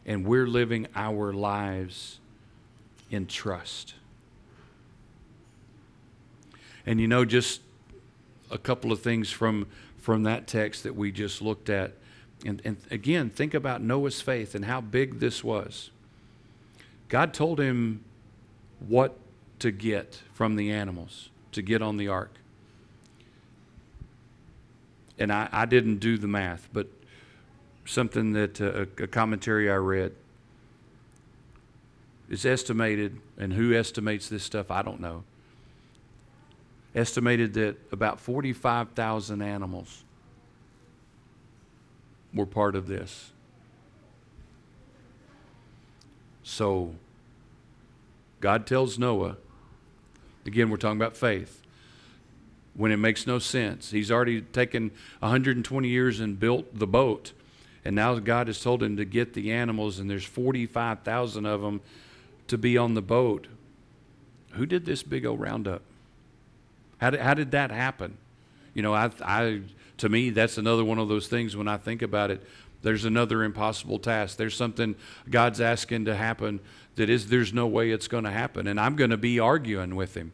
and 0.07 0.27
we're 0.27 0.47
living 0.47 0.87
our 0.95 1.33
lives 1.33 2.19
in 3.11 3.27
trust. 3.27 3.95
And 6.87 7.01
you 7.01 7.07
know, 7.07 7.25
just 7.25 7.61
a 8.51 8.59
couple 8.59 8.93
of 8.93 9.01
things 9.01 9.31
from, 9.31 9.67
from 9.99 10.25
that 10.25 10.47
text 10.47 10.83
that 10.85 10.97
we 10.97 11.13
just 11.13 11.43
looked 11.43 11.69
at 11.69 11.93
and, 12.45 12.63
and 12.65 12.77
again, 12.91 13.31
think 13.31 13.55
about 13.55 13.83
Noah's 13.83 14.21
faith 14.21 14.55
and 14.55 14.65
how 14.65 14.81
big 14.81 15.21
this 15.21 15.45
was. 15.45 15.91
God 17.09 17.35
told 17.35 17.61
him 17.61 18.05
what 18.79 19.19
to 19.59 19.71
get 19.71 20.23
from 20.33 20.57
the 20.57 20.71
animals 20.71 21.29
to 21.53 21.63
get 21.63 21.83
on 21.83 21.97
the 21.97 22.09
ark. 22.09 22.35
And 25.19 25.33
I, 25.33 25.49
I 25.53 25.67
didn't 25.67 25.99
do 25.99 26.17
the 26.17 26.29
math, 26.29 26.69
but 26.73 26.87
something 27.85 28.33
that 28.33 28.61
uh, 28.61 28.87
a 29.03 29.07
commentary 29.07 29.71
I 29.71 29.77
read 29.77 30.15
is 32.31 32.47
estimated, 32.47 33.21
and 33.37 33.53
who 33.53 33.75
estimates 33.75 34.29
this 34.29 34.45
stuff, 34.45 34.71
I 34.71 34.83
don't 34.83 35.01
know. 35.01 35.25
Estimated 36.95 37.55
that 37.55 37.77
about 37.93 38.21
45,000 38.21 39.43
animals 39.43 40.05
were 42.33 42.47
part 42.47 42.75
of 42.77 42.87
this. 42.87 43.33
So, 46.43 46.95
God 48.41 48.67
tells 48.67 48.99
Noah, 48.99 49.37
again, 50.47 50.71
we're 50.71 50.79
talking 50.79 50.99
about 50.99 51.17
faith, 51.17 51.63
when 52.75 52.93
it 52.93 52.97
makes 52.97 53.27
no 53.27 53.39
sense. 53.39 53.91
He's 53.91 54.11
already 54.11 54.41
taken 54.41 54.91
120 55.21 55.89
years 55.89 56.21
and 56.21 56.39
built 56.39 56.79
the 56.79 56.87
boat, 56.87 57.33
and 57.85 57.95
now 57.95 58.19
God 58.19 58.47
has 58.47 58.61
told 58.61 58.83
him 58.83 58.97
to 58.97 59.05
get 59.05 59.35
the 59.35 59.53
animals, 59.53 59.99
and 59.99 60.09
there's 60.09 60.25
45,000 60.25 61.47
of 61.47 61.61
them 61.61 61.81
to 62.49 62.59
be 62.59 62.77
on 62.77 62.95
the 62.95 63.03
boat. 63.03 63.47
Who 64.53 64.67
did 64.67 64.85
this 64.85 65.03
big 65.03 65.25
old 65.25 65.41
roundup? 65.41 65.83
How 66.99 67.11
did, 67.11 67.21
how 67.21 67.35
did 67.35 67.51
that 67.53 67.71
happen? 67.71 68.17
You 68.75 68.83
know, 68.83 68.95
I, 68.95 69.11
I 69.23 69.61
to 70.01 70.09
me, 70.09 70.31
that's 70.31 70.59
another 70.59 70.85
one 70.85 70.99
of 70.99 71.09
those 71.09 71.29
things 71.29 71.57
when 71.57 71.69
I 71.69 71.77
think 71.77 72.03
about 72.03 72.31
it. 72.31 72.43
There's 72.83 73.05
another 73.05 73.45
impossible 73.45 73.99
task. 73.99 74.39
There's 74.39 74.57
something 74.57 74.95
God's 75.29 75.61
asking 75.61 76.07
to 76.07 76.15
happen 76.17 76.61
that 76.97 77.11
is 77.11 77.29
there's 77.29 77.53
no 77.53 77.67
way 77.67 77.91
it's 77.91 78.09
going 78.09 78.25
to 78.25 78.31
happen, 78.31 78.67
and 78.67 78.81
I'm 78.81 78.97
going 78.97 79.11
to 79.11 79.19
be 79.19 79.39
arguing 79.39 79.97
with 79.97 80.17
Him. 80.17 80.33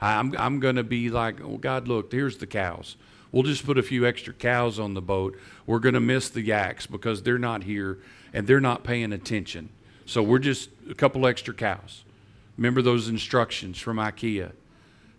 I'm 0.00 0.36
I'm 0.36 0.60
going 0.60 0.76
to 0.76 0.82
be 0.82 1.08
like, 1.10 1.40
oh 1.40 1.56
God, 1.56 1.86
look, 1.88 2.12
here's 2.12 2.38
the 2.38 2.46
cows. 2.46 2.96
We'll 3.30 3.44
just 3.44 3.64
put 3.64 3.78
a 3.78 3.82
few 3.82 4.06
extra 4.06 4.32
cows 4.32 4.78
on 4.78 4.94
the 4.94 5.02
boat. 5.02 5.38
We're 5.66 5.80
going 5.80 5.94
to 5.94 6.00
miss 6.00 6.28
the 6.28 6.42
yaks 6.42 6.86
because 6.86 7.22
they're 7.22 7.38
not 7.38 7.64
here 7.64 7.98
and 8.32 8.46
they're 8.46 8.60
not 8.60 8.84
paying 8.84 9.12
attention. 9.12 9.70
So 10.06 10.22
we're 10.22 10.38
just 10.38 10.70
a 10.88 10.94
couple 10.94 11.26
extra 11.26 11.54
cows. 11.54 12.04
Remember 12.56 12.82
those 12.82 13.08
instructions 13.08 13.78
from 13.78 13.96
IKEA 13.96 14.52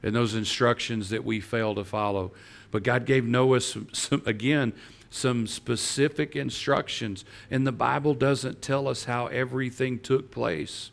and 0.03 0.15
those 0.15 0.35
instructions 0.35 1.09
that 1.09 1.25
we 1.25 1.41
fail 1.41 1.75
to 1.75 1.83
follow. 1.83 2.31
But 2.75 2.83
God 2.83 3.05
gave 3.05 3.23
Noah, 3.23 3.61
some, 3.61 3.87
some, 3.93 4.21
again, 4.25 4.73
some 5.09 5.47
specific 5.47 6.35
instructions. 6.35 7.23
And 7.49 7.65
the 7.65 7.71
Bible 7.71 8.13
doesn't 8.13 8.61
tell 8.61 8.89
us 8.89 9.05
how 9.05 9.27
everything 9.27 9.97
took 9.97 10.29
place. 10.29 10.91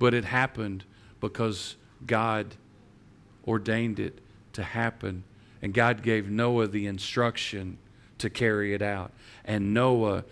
But 0.00 0.12
it 0.12 0.24
happened 0.24 0.82
because 1.20 1.76
God 2.04 2.56
ordained 3.46 4.00
it 4.00 4.18
to 4.54 4.64
happen. 4.64 5.22
And 5.62 5.72
God 5.72 6.02
gave 6.02 6.28
Noah 6.28 6.66
the 6.66 6.88
instruction 6.88 7.78
to 8.18 8.28
carry 8.28 8.74
it 8.74 8.82
out. 8.82 9.12
And 9.44 9.72
Noah 9.72 10.24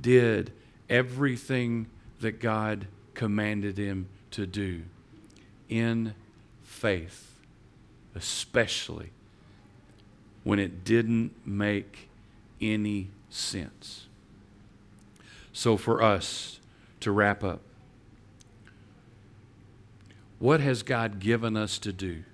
did 0.00 0.52
everything 0.88 1.86
that 2.18 2.40
God 2.40 2.88
commanded 3.14 3.78
him 3.78 4.08
to 4.32 4.44
do 4.44 4.82
in 5.68 6.14
faith, 6.64 7.32
especially 8.16 9.12
when 10.44 10.58
it 10.58 10.84
didn't 10.84 11.32
make 11.46 12.08
any 12.60 13.08
sense. 13.28 14.06
So, 15.52 15.76
for 15.76 16.02
us 16.02 16.60
to 17.00 17.10
wrap 17.10 17.42
up, 17.42 17.60
what 20.38 20.60
has 20.60 20.82
God 20.82 21.20
given 21.20 21.56
us 21.56 21.78
to 21.80 21.92
do? 21.92 22.24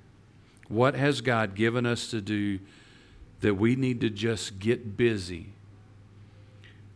What 0.68 0.94
has 0.94 1.20
God 1.20 1.54
given 1.54 1.86
us 1.86 2.10
to 2.10 2.20
do 2.20 2.60
that 3.40 3.54
we 3.54 3.76
need 3.76 4.00
to 4.00 4.10
just 4.10 4.58
get 4.58 4.96
busy 4.96 5.48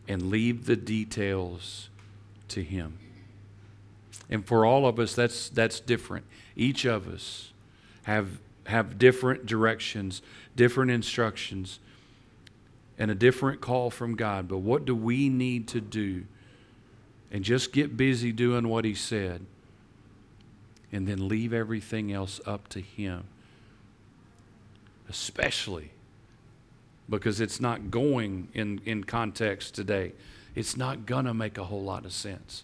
and 0.07 0.29
leave 0.29 0.65
the 0.65 0.75
details 0.75 1.89
to 2.49 2.63
Him? 2.63 2.97
And 4.29 4.45
for 4.45 4.65
all 4.65 4.87
of 4.87 4.99
us, 4.99 5.13
that's, 5.13 5.49
that's 5.49 5.79
different. 5.81 6.25
Each 6.55 6.85
of 6.85 7.07
us 7.07 7.51
have, 8.03 8.39
have 8.67 8.97
different 8.97 9.45
directions, 9.45 10.21
different 10.55 10.91
instructions, 10.91 11.79
and 12.97 13.09
a 13.09 13.15
different 13.15 13.61
call 13.61 13.89
from 13.89 14.15
God. 14.15 14.47
But 14.47 14.59
what 14.59 14.85
do 14.85 14.95
we 14.95 15.29
need 15.29 15.67
to 15.69 15.81
do? 15.81 16.25
And 17.31 17.43
just 17.43 17.71
get 17.71 17.95
busy 17.95 18.31
doing 18.31 18.67
what 18.67 18.85
He 18.85 18.93
said, 18.93 19.45
and 20.91 21.07
then 21.07 21.27
leave 21.27 21.53
everything 21.53 22.11
else 22.11 22.41
up 22.45 22.67
to 22.69 22.81
Him 22.81 23.25
especially 25.11 25.91
because 27.09 27.41
it's 27.41 27.59
not 27.59 27.91
going 27.91 28.47
in, 28.53 28.79
in 28.85 29.03
context 29.03 29.75
today. 29.75 30.13
It's 30.55 30.77
not 30.77 31.05
going 31.05 31.25
to 31.25 31.33
make 31.33 31.57
a 31.57 31.65
whole 31.65 31.83
lot 31.83 32.05
of 32.05 32.13
sense. 32.13 32.63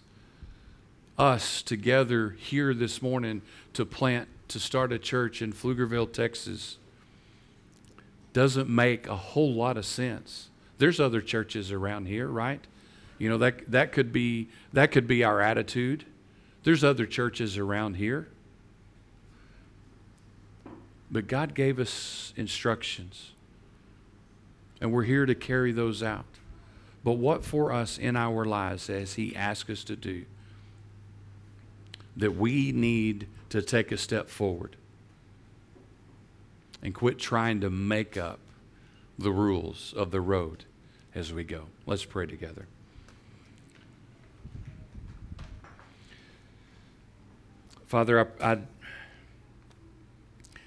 Us 1.18 1.60
together 1.62 2.30
here 2.30 2.72
this 2.72 3.02
morning 3.02 3.42
to 3.74 3.84
plant, 3.84 4.28
to 4.48 4.58
start 4.58 4.92
a 4.92 4.98
church 4.98 5.42
in 5.42 5.52
Pflugerville, 5.52 6.10
Texas, 6.10 6.78
doesn't 8.32 8.68
make 8.68 9.06
a 9.06 9.16
whole 9.16 9.52
lot 9.52 9.76
of 9.76 9.86
sense. 9.86 10.48
There's 10.78 11.00
other 11.00 11.20
churches 11.20 11.72
around 11.72 12.06
here, 12.06 12.28
right? 12.28 12.64
You 13.18 13.28
know, 13.28 13.38
that, 13.38 13.70
that, 13.70 13.92
could 13.92 14.12
be, 14.12 14.48
that 14.72 14.92
could 14.92 15.06
be 15.06 15.24
our 15.24 15.40
attitude. 15.40 16.04
There's 16.62 16.84
other 16.84 17.06
churches 17.06 17.58
around 17.58 17.94
here. 17.94 18.28
But 21.10 21.26
God 21.26 21.54
gave 21.54 21.78
us 21.78 22.32
instructions, 22.36 23.32
and 24.80 24.92
we're 24.92 25.04
here 25.04 25.24
to 25.24 25.34
carry 25.34 25.72
those 25.72 26.02
out. 26.02 26.26
But 27.02 27.12
what 27.12 27.44
for 27.44 27.72
us 27.72 27.96
in 27.96 28.14
our 28.14 28.44
lives 28.44 28.90
as 28.90 29.14
He 29.14 29.34
asks 29.34 29.70
us 29.70 29.84
to 29.84 29.96
do? 29.96 30.26
That 32.16 32.36
we 32.36 32.72
need 32.72 33.26
to 33.48 33.62
take 33.62 33.90
a 33.90 33.96
step 33.96 34.28
forward 34.28 34.76
and 36.82 36.94
quit 36.94 37.18
trying 37.18 37.60
to 37.60 37.70
make 37.70 38.16
up 38.16 38.38
the 39.18 39.32
rules 39.32 39.92
of 39.96 40.10
the 40.10 40.20
road 40.20 40.64
as 41.14 41.32
we 41.32 41.44
go. 41.44 41.64
Let's 41.86 42.04
pray 42.04 42.26
together. 42.26 42.66
Father, 47.86 48.28
I, 48.40 48.52
I 48.52 48.58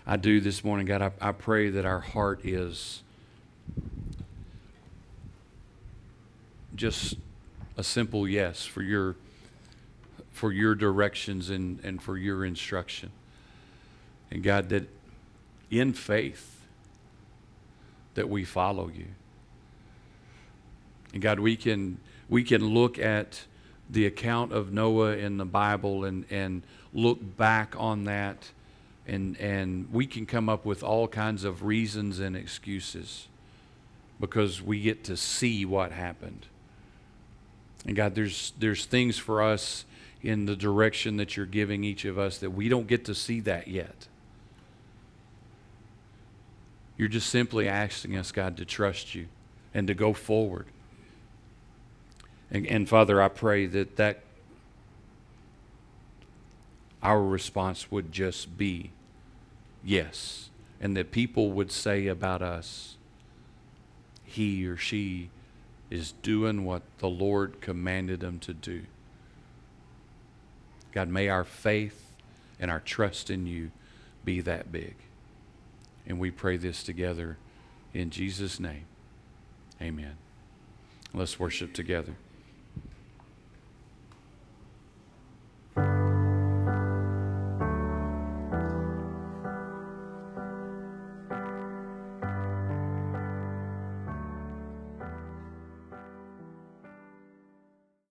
I 0.06 0.18
do 0.18 0.42
this 0.42 0.64
morning, 0.64 0.88
God. 0.88 1.02
I, 1.02 1.12
I 1.22 1.32
pray 1.32 1.70
that 1.70 1.86
our 1.86 2.00
heart 2.00 2.44
is 2.44 3.04
just 6.76 7.16
a 7.78 7.84
simple 7.84 8.28
yes 8.28 8.66
for 8.66 8.82
your 8.82 9.16
for 10.32 10.52
your 10.52 10.74
directions 10.74 11.50
and, 11.50 11.80
and 11.84 12.02
for 12.02 12.18
your 12.18 12.44
instruction. 12.44 13.12
And 14.32 14.42
God, 14.42 14.70
that 14.70 14.90
in 15.72 15.94
faith 15.94 16.62
that 18.14 18.30
we 18.30 18.44
follow 18.44 18.90
you. 18.90 19.08
And 21.14 21.22
God, 21.22 21.40
we 21.40 21.56
can 21.56 21.98
we 22.30 22.44
can 22.44 22.74
look 22.74 23.00
at 23.00 23.46
the 23.90 24.06
account 24.06 24.54
of 24.54 24.72
Noah 24.72 25.18
in 25.18 25.38
the 25.38 25.46
Bible 25.46 26.06
and, 26.06 26.26
and 26.30 26.62
look 26.94 27.20
back 27.38 27.76
on 27.78 28.06
that 28.06 28.52
and, 29.08 29.38
and 29.40 29.92
we 29.92 30.06
can 30.06 30.26
come 30.26 30.48
up 30.48 30.64
with 30.66 30.84
all 30.84 31.08
kinds 31.08 31.44
of 31.44 31.64
reasons 31.64 32.20
and 32.20 32.36
excuses 32.36 33.28
because 34.20 34.62
we 34.62 34.82
get 34.82 35.04
to 35.06 35.18
see 35.18 35.66
what 35.66 35.92
happened. 35.92 36.46
And 37.86 37.96
God, 37.96 38.16
there's, 38.16 38.54
there's 38.60 38.86
things 38.86 39.18
for 39.18 39.42
us 39.42 39.86
in 40.22 40.46
the 40.46 40.56
direction 40.56 41.18
that 41.18 41.36
you're 41.36 41.48
giving 41.48 41.84
each 41.84 42.06
of 42.06 42.20
us 42.20 42.38
that 42.38 42.52
we 42.52 42.70
don't 42.70 42.88
get 42.88 43.04
to 43.06 43.16
see 43.16 43.40
that 43.42 43.68
yet. 43.68 44.08
You're 47.02 47.10
just 47.10 47.32
simply 47.32 47.68
asking 47.68 48.16
us, 48.16 48.32
God, 48.32 48.58
to 48.58 48.64
trust 48.64 49.16
you 49.16 49.26
and 49.74 49.88
to 49.88 49.96
go 49.96 50.14
forward. 50.14 50.68
And, 52.52 52.68
and 52.68 52.88
Father, 52.88 53.20
I 53.20 53.28
pray 53.28 53.66
that, 53.66 53.96
that 53.96 54.22
our 57.02 57.24
response 57.24 57.90
would 57.90 58.12
just 58.12 58.56
be 58.56 58.92
yes. 59.84 60.52
And 60.80 60.96
that 60.96 61.10
people 61.10 61.50
would 61.50 61.72
say 61.72 62.06
about 62.06 62.44
us, 62.44 62.98
he 64.24 64.68
or 64.68 64.78
she 64.78 65.32
is 65.90 66.12
doing 66.22 66.66
what 66.66 66.84
the 67.00 67.10
Lord 67.10 67.62
commanded 67.62 68.20
them 68.20 68.38
to 68.42 68.54
do. 68.54 68.84
God, 70.92 71.10
may 71.10 71.30
our 71.30 71.46
faith 71.46 72.12
and 72.60 72.70
our 72.70 72.80
trust 72.80 73.32
in 73.32 73.48
you 73.48 73.72
be 74.24 74.40
that 74.42 74.72
big. 74.72 74.94
And 76.08 76.20
we 76.20 76.32
pray 76.32 76.58
this 76.58 76.84
together 76.84 77.38
in 77.94 78.10
Jesus' 78.10 78.60
name. 78.60 78.86
Amen. 79.82 80.18
Let's 81.14 81.40
worship 81.40 81.74
together. 81.74 82.16